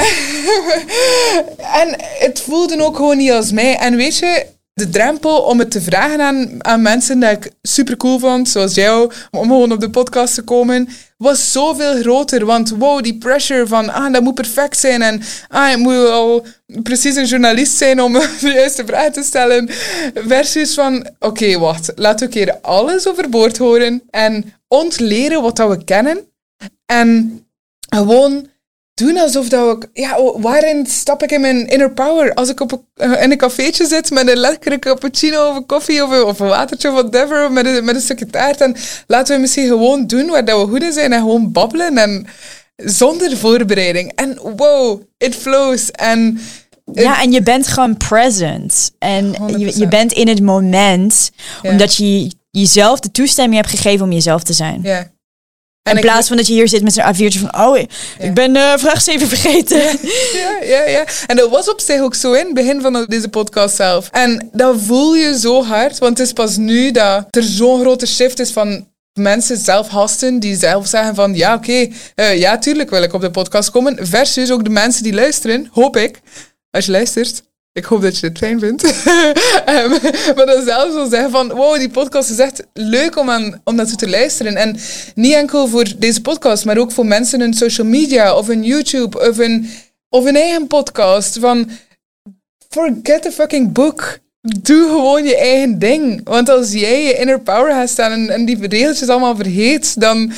[1.82, 3.78] en het voelde ook gewoon niet als mij.
[3.78, 7.98] En weet je, de drempel om het te vragen aan, aan mensen dat ik super
[7.98, 12.46] cool vond, zoals jou, om gewoon op de podcast te komen, was zoveel groter.
[12.46, 15.02] Want wow, die pressure van, ah, dat moet perfect zijn.
[15.02, 16.46] En ah, je moet al
[16.84, 19.70] precies een journalist zijn om de juiste vraag te stellen.
[20.14, 25.70] Versus van, oké, wacht, laten we een keer alles overboord horen en ontleren wat dat
[25.70, 26.20] we kennen.
[26.86, 27.40] En
[27.90, 28.48] gewoon
[28.96, 30.02] doen alsof dat we...
[30.02, 32.34] Ja, waarin stap ik in mijn inner power?
[32.34, 35.66] Als ik op een, eh, in een cafeetje zit met een lekkere cappuccino of een
[35.66, 38.62] koffie of een, of een watertje of whatever, met een, met een stukje taart.
[38.62, 38.76] En
[39.08, 42.28] laten we misschien gewoon doen waar dat we goed in zijn en gewoon babbelen en
[42.76, 44.12] zonder voorbereiding.
[44.16, 45.92] En wow, it flows.
[45.92, 46.40] En
[46.94, 48.92] Ja, en je bent gewoon present.
[49.00, 49.78] En je, 100%.
[49.78, 51.32] je bent in het moment,
[51.62, 54.80] omdat je jezelf de toestemming hebt gegeven om jezelf te zijn.
[54.84, 55.14] ja.
[55.90, 57.78] In ik- plaats van dat je hier zit met zo'n A4'tje van, oh,
[58.20, 59.78] ik ben eh, vraag 7 vergeten.
[60.34, 61.04] Ja, ja, ja.
[61.28, 64.10] En dat was op zich ook zo in het begin van deze podcast zelf.
[64.12, 68.06] En dat voel je zo hard, want het is pas nu dat er zo'n grote
[68.06, 72.90] shift is van mensen zelf hasten die zelf zeggen van ja, oké, eh, ja, tuurlijk
[72.90, 74.08] wil ik op de podcast komen.
[74.08, 76.20] Versus ook de mensen die luisteren, hoop ik,
[76.72, 77.44] als je luistert.
[77.76, 78.84] Ik hoop dat je het fijn vindt.
[79.66, 79.90] Ehm,
[80.36, 83.76] maar dan zelfs wel zeggen van, wow, die podcast is echt leuk om, aan, om
[83.76, 84.56] naartoe te luisteren.
[84.56, 84.78] En
[85.16, 89.30] niet enkel voor deze podcast, maar ook voor mensen in social media of in YouTube
[89.30, 89.70] of in,
[90.10, 91.40] of eigen podcast.
[91.40, 91.70] Van,
[92.70, 94.20] forget the fucking book.
[94.42, 96.22] Doe gewoon je eigen ding.
[96.24, 100.32] Want als jij je inner power gaat staan en, en die regeltjes allemaal vergeet, dan...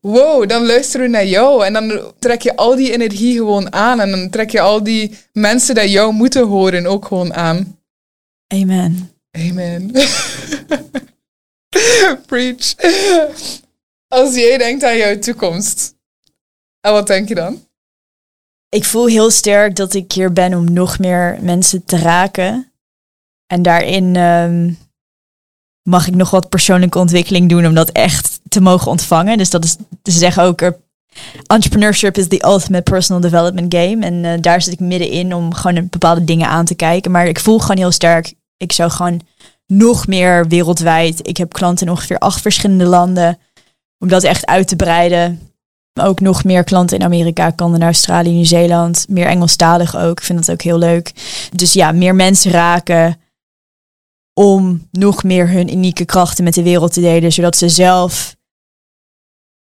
[0.00, 1.64] Wow, dan luisteren we naar jou.
[1.64, 4.00] En dan trek je al die energie gewoon aan.
[4.00, 7.78] En dan trek je al die mensen die jou moeten horen ook gewoon aan.
[8.46, 9.10] Amen.
[9.30, 9.90] Amen.
[12.26, 12.74] Preach.
[14.08, 15.94] Als jij denkt aan jouw toekomst.
[16.80, 17.66] En wat denk je dan?
[18.68, 22.72] Ik voel heel sterk dat ik hier ben om nog meer mensen te raken.
[23.46, 24.72] En daarin ehm,
[25.88, 29.38] mag ik nog wat persoonlijke ontwikkeling doen om dat echt te mogen ontvangen.
[29.38, 30.72] Dus dat is, ze zeggen ook,
[31.46, 34.06] entrepreneurship is the ultimate personal development game.
[34.06, 37.10] En eh, daar zit ik middenin om gewoon bepaalde dingen aan te kijken.
[37.10, 39.20] Maar ik voel gewoon heel sterk, ik zou gewoon
[39.66, 41.28] nog meer wereldwijd.
[41.28, 43.38] Ik heb klanten in ongeveer acht verschillende landen.
[43.98, 45.40] Om dat echt uit te breiden.
[46.00, 49.06] Ook nog meer klanten in Amerika, Canada, Australië, Nieuw-Zeeland.
[49.08, 50.18] Meer Engelstalig ook.
[50.18, 51.12] Ik vind dat ook heel leuk.
[51.52, 53.16] Dus ja, meer mensen raken
[54.38, 58.36] om nog meer hun unieke krachten met de wereld te delen, zodat ze zelf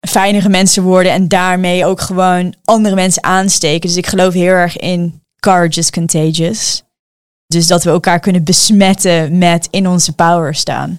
[0.07, 3.87] fijnere mensen worden en daarmee ook gewoon andere mensen aansteken.
[3.87, 6.83] Dus ik geloof heel erg in courage contagious.
[7.47, 10.97] Dus dat we elkaar kunnen besmetten met in onze power staan.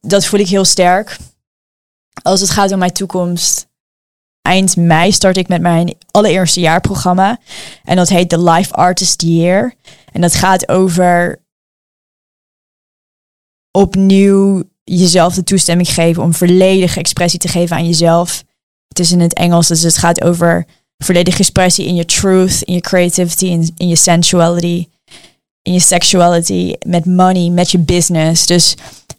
[0.00, 1.16] Dat voel ik heel sterk.
[2.22, 3.68] Als het gaat om mijn toekomst,
[4.42, 7.38] eind mei start ik met mijn allereerste jaarprogramma.
[7.84, 9.74] En dat heet de Life Artist Year.
[10.12, 11.38] En dat gaat over
[13.70, 18.44] opnieuw jezelf de toestemming geven om volledige expressie te geven aan jezelf.
[18.88, 20.66] Het is in het Engels, dus het gaat over
[20.98, 24.88] volledige expressie in je truth, in je creativity, in, in je sensuality,
[25.62, 28.46] in je sexuality, met money, met je business.
[28.46, 28.74] Dus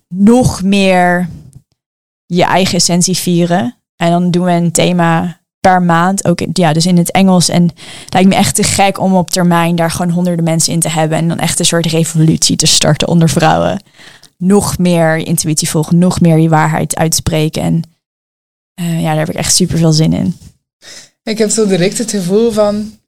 [0.08, 1.30] nog meer
[2.26, 3.76] je eigen essentie vieren.
[3.96, 7.50] En dan doen we een thema per maand, ook ja, dus in het Engels.
[7.50, 10.80] En het lijkt me echt te gek om op termijn daar gewoon honderden mensen in
[10.80, 13.84] te hebben en dan echt een soort revolutie te starten onder vrouwen.
[14.44, 17.62] Nog meer je intuïtie volgen, nog meer je waarheid uitspreken.
[17.62, 17.84] En
[18.82, 20.38] uh, ja, daar heb ik echt super veel zin in.
[21.24, 23.00] Ik heb zo direct het gevoel van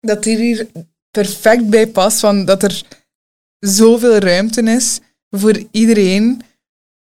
[0.00, 0.66] dat hier, hier
[1.10, 2.82] perfect bij past, van dat er
[3.58, 6.42] zoveel ruimte is voor iedereen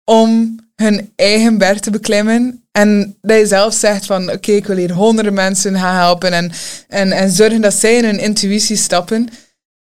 [0.05, 2.65] om hun eigen berg te beklimmen.
[2.71, 6.53] En dat je zelf zegt van, oké, ik wil hier honderden mensen gaan helpen en,
[6.89, 9.29] en, en zorgen dat zij in hun intuïtie stappen.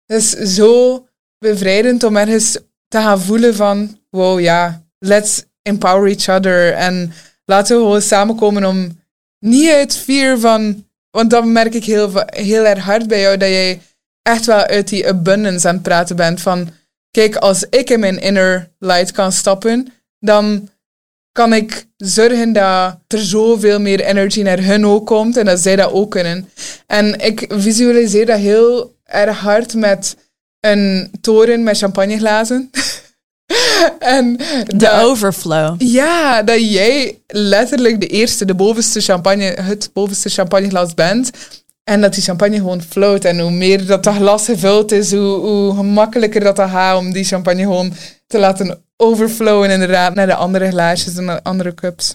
[0.06, 1.04] Het is zo
[1.38, 2.58] bevrijdend om ergens
[2.90, 6.72] te gaan voelen van, wow, ja, let's empower each other.
[6.72, 7.12] En
[7.44, 8.98] laten we gewoon samenkomen om
[9.38, 13.48] niet uit vier van, want dat merk ik heel, heel erg hard bij jou, dat
[13.48, 13.80] jij
[14.22, 16.40] echt wel uit die abundance aan het praten bent.
[16.40, 16.68] Van,
[17.10, 20.68] kijk, als ik in mijn inner light kan stappen, dan
[21.32, 25.76] kan ik zorgen dat er zoveel meer energy naar hun ook komt en dat zij
[25.76, 26.50] dat ook kunnen.
[26.86, 30.16] En ik visualiseer dat heel erg hard met
[30.60, 32.70] een toren met champagneglazen.
[33.98, 34.36] en
[34.66, 35.74] de overflow.
[35.78, 41.30] Ja, dat jij letterlijk de eerste, de bovenste champagne, het bovenste champagneglas bent.
[41.84, 43.24] En dat die champagne gewoon float.
[43.24, 47.12] En hoe meer dat dat glas gevuld is, hoe, hoe gemakkelijker dat, dat gaat om
[47.12, 47.92] die champagne gewoon
[48.26, 52.14] te laten overflowen inderdaad naar de andere glaasjes en de andere cups.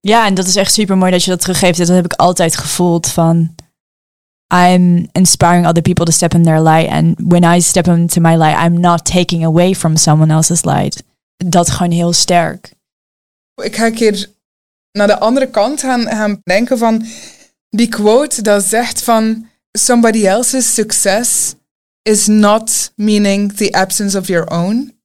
[0.00, 1.78] Ja, en dat is echt super mooi dat je dat teruggeeft.
[1.78, 3.54] Dat heb ik altijd gevoeld van
[4.50, 6.88] I'm inspiring other people to step in their light.
[6.88, 11.02] And when I step into my light, I'm not taking away from someone else's light.
[11.36, 12.72] Dat gewoon heel sterk.
[13.62, 14.30] Ik ga een keer
[14.92, 17.06] naar de andere kant gaan, denken van
[17.70, 21.54] die quote dat zegt van somebody else's success
[22.02, 24.96] is not meaning the absence of your own.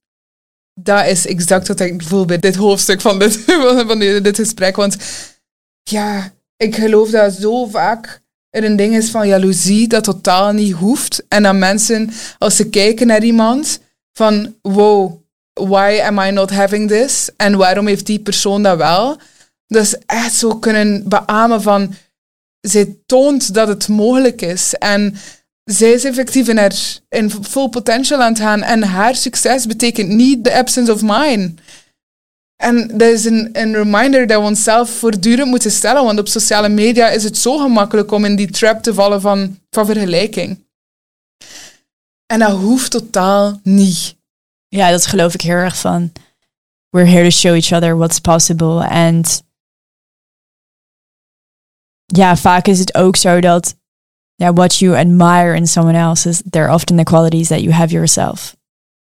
[0.80, 3.36] Dat is exact wat ik voel bij dit hoofdstuk van dit,
[3.86, 4.76] van dit gesprek.
[4.76, 4.96] Want
[5.82, 8.22] ja, ik geloof dat zo vaak
[8.54, 11.24] er een ding is van jaloezie dat totaal niet hoeft.
[11.28, 13.80] En dat mensen, als ze kijken naar iemand,
[14.12, 15.12] van wow,
[15.52, 17.28] why am I not having this?
[17.36, 19.16] En waarom heeft die persoon dat wel?
[19.66, 21.94] Dus echt zo kunnen beamen van,
[22.60, 24.74] zij toont dat het mogelijk is.
[24.74, 25.16] En
[25.64, 28.62] zij is effectief in, haar, in full potential aan het gaan.
[28.62, 31.54] En haar succes betekent niet the absence of mine.
[32.64, 36.68] En dat is een, een reminder dat we onszelf voortdurend moeten stellen, want op sociale
[36.68, 40.64] media is het zo gemakkelijk om in die trap te vallen van, van vergelijking.
[42.26, 44.16] En dat hoeft totaal niet.
[44.68, 46.12] Ja, dat geloof ik heel erg van.
[46.90, 48.84] We're here to show each other what's possible.
[48.84, 49.22] En
[52.04, 53.76] ja, vaak is het ook zo dat
[54.34, 57.92] ja, what you admire in someone else is they're often the qualities that you have
[57.92, 58.56] yourself.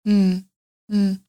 [0.03, 0.49] Mm.
[0.93, 1.24] Mm.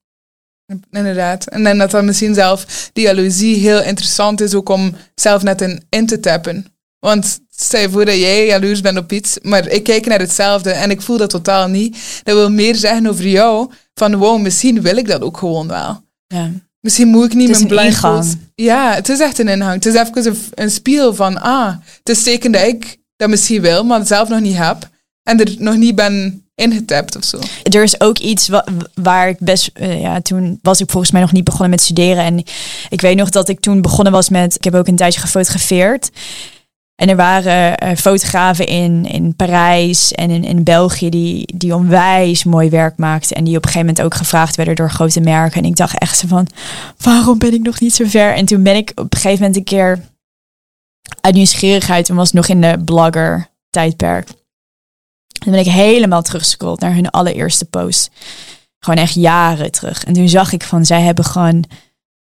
[0.91, 1.47] Inderdaad.
[1.47, 5.61] En dan dat dan misschien zelf die jaloezie heel interessant is ook om zelf net
[5.61, 6.65] in, in te tappen.
[6.99, 10.71] Want stel je voor dat jij jaloers bent op iets, maar ik kijk naar hetzelfde
[10.71, 12.21] en ik voel dat totaal niet.
[12.23, 16.03] Dat wil meer zeggen over jou, van wow, misschien wil ik dat ook gewoon wel.
[16.27, 16.51] Ja.
[16.79, 18.35] Misschien moet ik niet mijn blindfold...
[18.55, 19.73] Ja, het is echt een inhang.
[19.73, 23.61] Het is even een, een spiegel van, ah, het is teken dat ik dat misschien
[23.61, 24.89] wil, maar zelf nog niet heb.
[25.25, 27.39] En er nog niet ben ingetapt of zo.
[27.63, 28.49] Er is ook iets
[28.93, 32.23] waar ik best, uh, ja, toen was ik volgens mij nog niet begonnen met studeren.
[32.23, 32.43] En
[32.89, 36.11] ik weet nog dat ik toen begonnen was met, ik heb ook een tijdje gefotografeerd.
[36.95, 42.43] En er waren uh, fotografen in, in Parijs en in, in België die, die onwijs
[42.43, 43.35] mooi werk maakten.
[43.35, 45.61] En die op een gegeven moment ook gevraagd werden door grote merken.
[45.61, 46.47] En ik dacht echt zo van,
[46.97, 48.33] waarom ben ik nog niet zo ver?
[48.33, 49.99] En toen ben ik op een gegeven moment een keer
[51.21, 54.27] uit nieuwsgierigheid, en was nog in de blogger tijdperk
[55.39, 58.09] dan ben ik helemaal teruggescrolld naar hun allereerste post.
[58.79, 60.03] Gewoon echt jaren terug.
[60.03, 61.63] En toen zag ik van, zij hebben gewoon,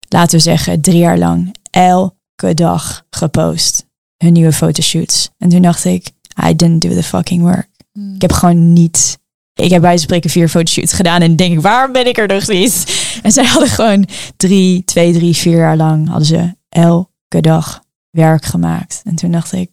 [0.09, 3.85] laten we zeggen, drie jaar lang elke dag gepost.
[4.17, 5.29] Hun nieuwe fotoshoots.
[5.37, 6.11] En toen dacht ik,
[6.47, 7.69] I didn't do the fucking work.
[7.91, 8.15] Hmm.
[8.15, 9.17] Ik heb gewoon niet
[9.55, 12.47] ik heb bij spreken vier fotoshoots gedaan en denk ik, waarom ben ik er nog
[12.47, 13.03] niet?
[13.23, 18.45] En zij hadden gewoon drie, twee, drie, vier jaar lang hadden ze elke dag werk
[18.45, 19.01] gemaakt.
[19.03, 19.69] En toen dacht ik,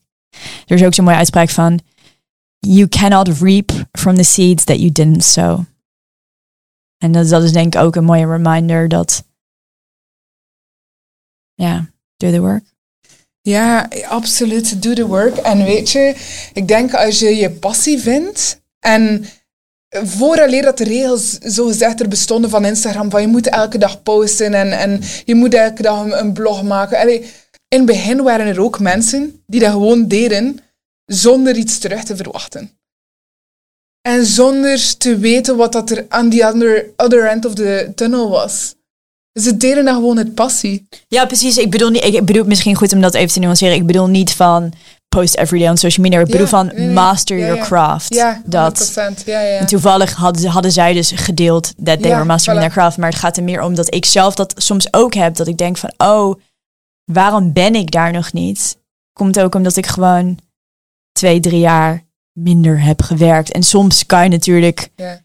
[0.67, 1.81] er is ook zo'n mooie uitspraak van,
[2.67, 5.65] you cannot reap from the seeds that you didn't sow.
[6.99, 9.25] En dat, is denk ik ook een mooie reminder dat,
[11.55, 12.65] ja, do the work.
[13.41, 15.37] Ja, absoluut, do the work.
[15.37, 16.17] En weet je,
[16.53, 19.25] ik denk als je je passie vindt en
[19.89, 24.03] vooraleer dat de regels zo gezegd er bestonden van Instagram, van je moet elke dag
[24.03, 27.09] posten en, en je moet elke dag een, blog maken.
[27.09, 30.59] In het begin waren er ook mensen die dat gewoon deden
[31.13, 32.71] zonder iets terug te verwachten.
[34.09, 38.29] En zonder te weten wat dat er aan die other, other end of the tunnel
[38.29, 38.75] was.
[39.41, 40.89] Ze deden dan gewoon het passie.
[41.09, 41.59] Ja, precies.
[41.59, 43.75] Ik bedoel, niet, ik bedoel misschien goed om dat even te nuanceren.
[43.75, 44.73] Ik bedoel niet van
[45.09, 46.21] post every day on social media.
[46.21, 48.15] Ik bedoel van master your craft.
[48.15, 48.93] Ja, dat.
[49.25, 49.59] Ja, ja.
[49.59, 52.97] En toevallig hadden, hadden zij dus gedeeld that they were mastering their craft.
[52.97, 55.37] Maar het gaat er meer om dat ik zelf dat soms ook heb.
[55.37, 56.41] Dat ik denk van, oh,
[57.05, 58.77] waarom ben ik daar nog niet?
[59.13, 60.39] Komt ook omdat ik gewoon
[61.13, 63.53] twee, drie jaar minder heb gewerkt.
[63.53, 65.21] En soms kan je natuurlijk, ja.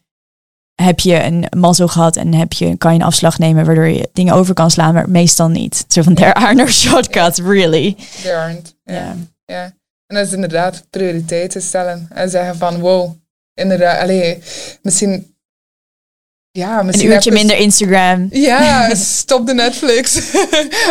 [0.74, 4.08] heb je een mazzel gehad en heb je, kan je een afslag nemen waardoor je
[4.12, 5.84] dingen over kan slaan, maar meestal niet.
[5.88, 7.96] Zo van, there are no shortcuts, really.
[8.22, 8.76] There aren't.
[8.84, 9.16] Ja.
[9.44, 9.76] ja.
[10.06, 13.14] En dat is inderdaad prioriteiten stellen en zeggen van, wow,
[13.54, 14.42] inderdaad, allee,
[14.82, 15.36] misschien...
[16.50, 18.28] Ja, Een uurtje minder Instagram.
[18.30, 20.32] Ja, stop de Netflix.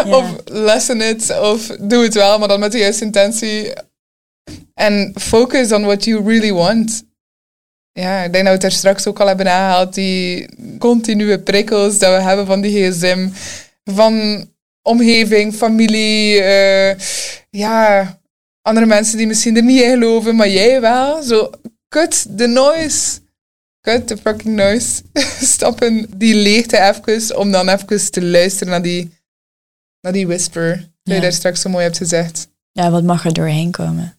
[0.06, 1.39] of lessen het.
[1.39, 3.74] Of doe het wel, maar dan met de juiste intentie.
[4.74, 7.04] En focus on what you really want.
[7.91, 9.93] Ja, ik denk dat we het er straks ook al hebben aangehaald.
[9.93, 13.30] Die continue prikkels dat we hebben van die gsm.
[13.84, 14.45] Van
[14.82, 16.41] omgeving, familie.
[16.41, 16.98] eh,
[17.50, 18.20] ja,
[18.62, 21.24] andere mensen die misschien er niet in geloven, maar jij wel.
[21.24, 21.50] Zo,
[21.89, 23.20] cut the noise.
[23.82, 25.02] Cut the fucking noise.
[25.54, 29.12] Stappen die leegte even, om dan even te luisteren naar die,
[30.02, 30.89] naar die whisper.
[31.04, 31.20] Je Ja.
[31.20, 32.48] daar straks zo mooi hebt gezegd.
[32.72, 34.16] Ja, wat mag er doorheen komen?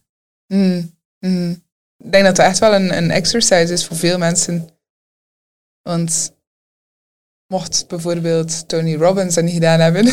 [0.53, 1.63] Mm, mm.
[2.03, 4.69] Ik denk dat het echt wel een, een exercise is voor veel mensen.
[5.81, 6.31] Want
[7.47, 10.05] mocht bijvoorbeeld Tony Robbins dat niet gedaan hebben,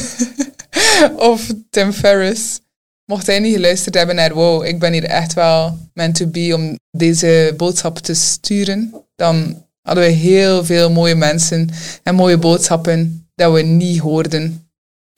[1.33, 2.61] of Tim Ferriss,
[3.05, 6.55] mocht hij niet geluisterd hebben naar wow, ik ben hier echt wel meant to be
[6.55, 11.71] om deze boodschap te sturen, dan hadden we heel veel mooie mensen
[12.03, 14.66] en mooie boodschappen dat we niet hoorden.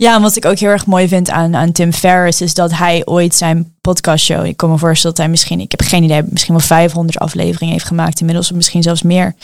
[0.01, 3.03] Ja, wat ik ook heel erg mooi vind aan, aan Tim Ferriss is dat hij
[3.07, 6.55] ooit zijn podcastshow, ik kan me voorstellen dat hij misschien, ik heb geen idee, misschien
[6.55, 9.35] wel 500 afleveringen heeft gemaakt inmiddels, of misschien zelfs meer.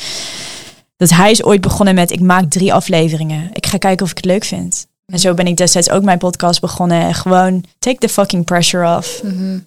[0.97, 3.51] Dat hij is ooit begonnen met, ik maak drie afleveringen.
[3.53, 4.87] Ik ga kijken of ik het leuk vind.
[5.07, 7.01] En zo ben ik destijds ook mijn podcast begonnen.
[7.01, 9.23] En Gewoon, take the fucking pressure off.
[9.23, 9.59] Mhm.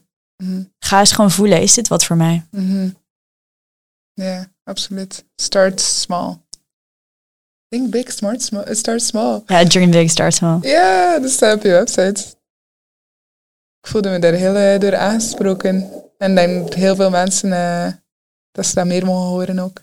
[0.44, 0.64] Mhm.
[0.80, 2.46] Ga eens gewoon voelen, is dit wat voor mij?
[2.52, 2.90] Mhm.
[4.14, 5.26] Ja, absoluut.
[5.36, 6.36] Start small.
[7.70, 8.76] Think big, smart, small.
[8.76, 9.42] Start small.
[9.46, 10.60] Ja, dream big, start small.
[10.62, 12.24] Ja, dat staat op je website.
[13.82, 15.90] Ik voelde me daar heel eh, door aangesproken.
[16.18, 17.94] En denk heel veel mensen eh,
[18.52, 19.82] dat ze dat meer mogen horen ook.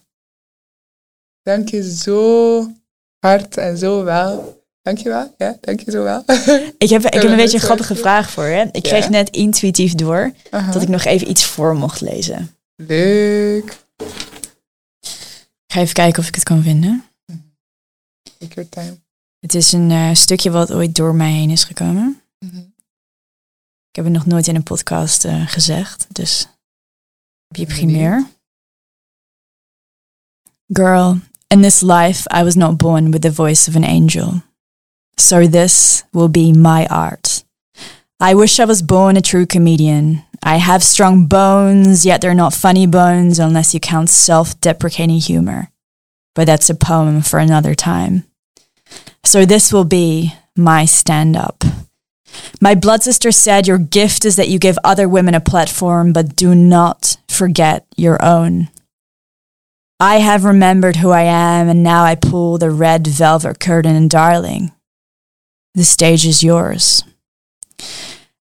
[1.42, 2.70] Dank je zo
[3.18, 4.62] hard en zo wel.
[4.82, 5.34] Dank je wel.
[5.38, 6.22] Ja, dank je zo wel.
[6.78, 8.68] Ik heb, ik heb een beetje een grappige vraag voor je.
[8.72, 8.90] Ik Ja.
[8.92, 10.32] kreeg net intuïtief door
[10.72, 12.56] dat ik nog even iets voor mocht lezen.
[12.76, 13.76] Leuk.
[15.66, 17.04] Ik ga even kijken of ik het kan vinden.
[18.48, 19.02] Time.
[19.40, 22.22] Het is een eh, stukje wat ooit door mij heen is gekomen.
[22.38, 22.58] Mhm.
[23.88, 26.48] Ik heb het nog nooit in een podcast eh, gezegd, dus
[27.46, 28.26] heb je primeur.
[30.72, 34.42] Girl, in this life I was not born with the voice of an angel.
[35.16, 37.44] So this will be my art.
[38.20, 40.24] I wish I was born a true comedian.
[40.42, 45.70] I have strong bones, yet they're not funny bones unless you count self deprecating humor.
[46.34, 48.24] But that's a poem for another time.
[49.24, 51.64] So this will be my stand up.
[52.60, 56.36] My blood sister said, Your gift is that you give other women a platform, but
[56.36, 58.68] do not forget your own.
[60.00, 64.10] I have remembered who I am, and now I pull the red velvet curtain, and
[64.10, 64.72] darling,
[65.74, 67.04] the stage is yours.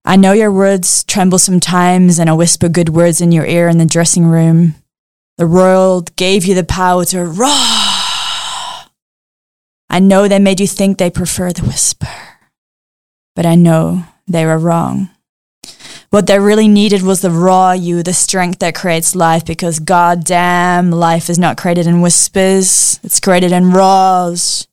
[0.04, 3.78] I know your words tremble sometimes, and I whisper good words in your ear in
[3.78, 4.74] the dressing room.
[5.38, 7.93] The world gave you the power to roar.
[9.94, 12.08] I know they made you think they prefer the whisper
[13.34, 15.10] but I know they were wrong.
[16.10, 20.92] What they really needed was the raw you, the strength that creates life, because goddamn,
[20.92, 24.68] life is not created in whispers, it's created in raws.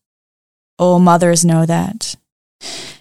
[0.77, 2.15] All mothers know that.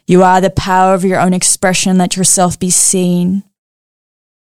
[0.07, 3.43] You are the power of your own expression, let yourself be seen.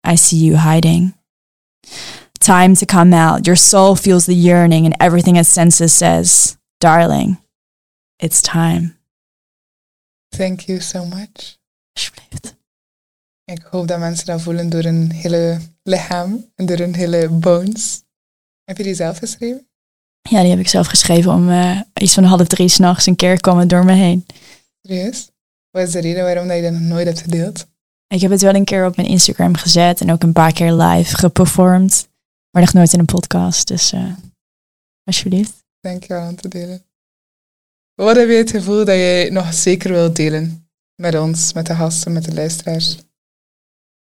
[0.03, 1.13] I see you hiding.
[2.39, 3.47] Time to come out.
[3.47, 7.37] Your soul feels the yearning, and everything it senses says, Darling,
[8.23, 8.95] it's time.
[10.29, 11.57] Thank you so much.
[11.93, 12.55] Alsjeblieft.
[13.45, 18.03] Ik hoop dat mensen dat voelen door hun hele lichaam en door hun hele bones.
[18.63, 19.67] Heb je die zelf geschreven?
[20.29, 23.41] Ja, die heb ik zelf geschreven om eh, iets van half drie s'nachts een keer
[23.41, 24.25] kwam het door me heen.
[24.81, 25.31] Serieus?
[25.69, 27.67] Wat is de reden waarom dat je dat nog nooit hebt gedeeld?
[28.07, 30.73] Ik heb het wel een keer op mijn Instagram gezet en ook een paar keer
[30.73, 32.07] live geperformed.
[32.51, 34.13] Maar nog nooit in een podcast, dus eh,
[35.03, 35.63] alsjeblieft.
[35.79, 36.85] Dank je wel aan te delen.
[37.95, 40.67] Wat heb je het gevoel dat je nog zeker wilt delen?
[40.95, 42.97] Met ons, met de gasten, met de luisteraars?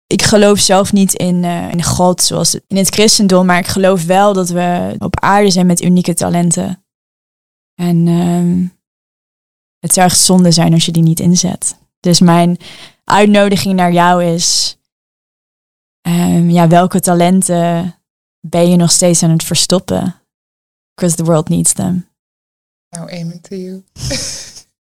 [0.06, 4.04] Ik geloof zelf niet in, eh, in God zoals in het christendom, maar ik geloof
[4.04, 6.84] wel dat we op aarde zijn met unieke talenten.
[7.74, 8.66] En ehm,
[9.78, 11.78] het zou echt zonde zijn als je die niet inzet.
[12.00, 12.56] Dus mijn
[13.04, 14.78] uitnodiging naar jou is,
[16.00, 17.94] ehm, ja, welke talenten
[18.40, 20.14] ben je nog steeds aan het verstoppen?
[20.94, 22.13] Because the world needs them.
[22.94, 23.82] Nou, amen to you.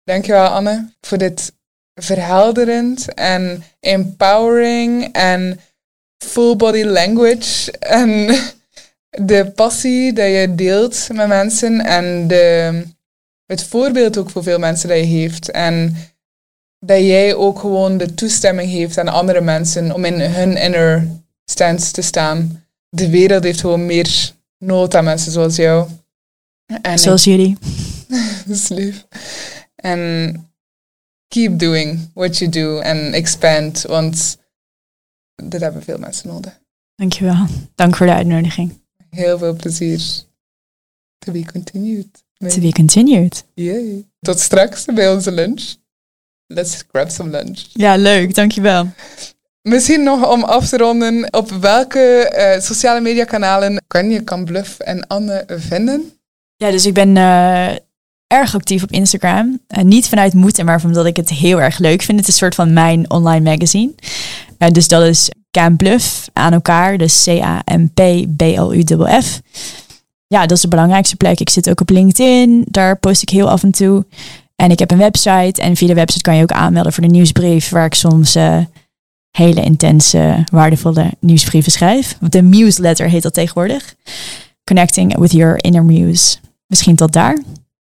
[0.04, 1.54] Dankjewel Anne voor dit
[1.94, 5.60] verhelderend en empowering en
[6.18, 8.36] full body language en
[9.28, 12.84] de passie dat je deelt met mensen en de,
[13.46, 15.98] het voorbeeld ook voor veel mensen dat je heeft en
[16.80, 21.08] dat jij ook gewoon de toestemming geeft aan andere mensen om in hun inner
[21.46, 22.64] stance te staan.
[22.90, 25.88] De wereld heeft gewoon meer nood aan mensen zoals jou.
[26.82, 27.58] En Zoals jullie.
[28.46, 29.06] Dat is lief.
[29.76, 30.34] En
[31.28, 34.38] keep doing what you do en expand, want
[35.36, 36.60] dit hebben veel mensen nodig.
[36.96, 37.46] Dankjewel.
[37.76, 38.82] Dank voor de uitnodiging.
[39.10, 40.02] Heel veel plezier.
[41.18, 42.24] To be continued.
[42.38, 43.46] To be continued.
[43.54, 44.08] Yay.
[44.20, 45.76] Tot straks bij onze lunch.
[46.48, 47.66] Let's grab some lunch.
[47.74, 48.36] Ja, leuk.
[48.36, 48.88] Dankjewel.
[49.62, 52.00] Misschien nog om af te ronden, op welke
[52.30, 56.12] eh, sociale media kanalen kan je Kan Bluff en Anne vinden?
[56.56, 57.76] Ja, dus ik ben eh,
[58.30, 59.60] erg actief op Instagram.
[59.68, 62.20] Eh, niet vanuit moeten, maar omdat ik het heel erg leuk vind.
[62.20, 63.92] Het is een soort van mijn online magazine.
[64.58, 65.30] Eh, dus dat is
[65.78, 66.98] Bluff aan elkaar.
[66.98, 67.82] Dus C-A-M-P-B-L-U-F.
[70.28, 71.40] Ja, dat is de belangrijkste plek.
[71.40, 72.66] Ik zit ook op LinkedIn.
[72.68, 74.06] Daar post ik heel af en toe.
[74.56, 75.62] En ik heb een website.
[75.62, 77.70] En via de website kan je ook aanmelden voor de nieuwsbrief.
[77.70, 78.58] Waar ik soms eh,
[79.32, 82.18] hele intense, waardevolle nieuwsbrieven schrijf.
[82.30, 83.96] De newsletter heet dat tegenwoordig.
[84.64, 86.38] Connecting with your inner muse.
[86.68, 87.38] Misschien tot daar.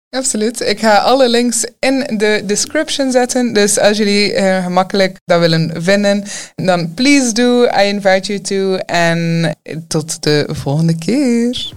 [0.10, 0.62] Absoluut.
[0.62, 3.54] Ik ga alle links in de description zetten.
[3.54, 6.24] Dus als jullie uh, gemakkelijk dat willen vinden,
[6.56, 7.64] dan please do.
[7.64, 8.76] I invite you to.
[8.86, 9.52] En
[9.88, 11.74] tot de volgende keer.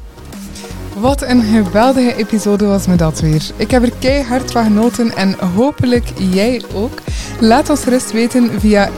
[0.97, 3.43] Wat een geweldige episode was me dat weer.
[3.57, 6.99] Ik heb er keihard van genoten en hopelijk jij ook.
[7.41, 8.91] Laat ons gerust weten via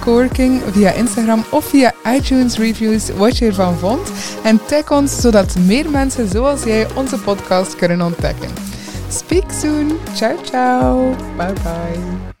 [0.00, 4.10] Coworking, via Instagram of via iTunes Reviews wat je ervan vond.
[4.44, 8.48] En tag ons zodat meer mensen zoals jij onze podcast kunnen ontdekken.
[9.08, 9.98] Speak soon.
[10.14, 11.14] Ciao, ciao.
[11.36, 12.33] Bye bye.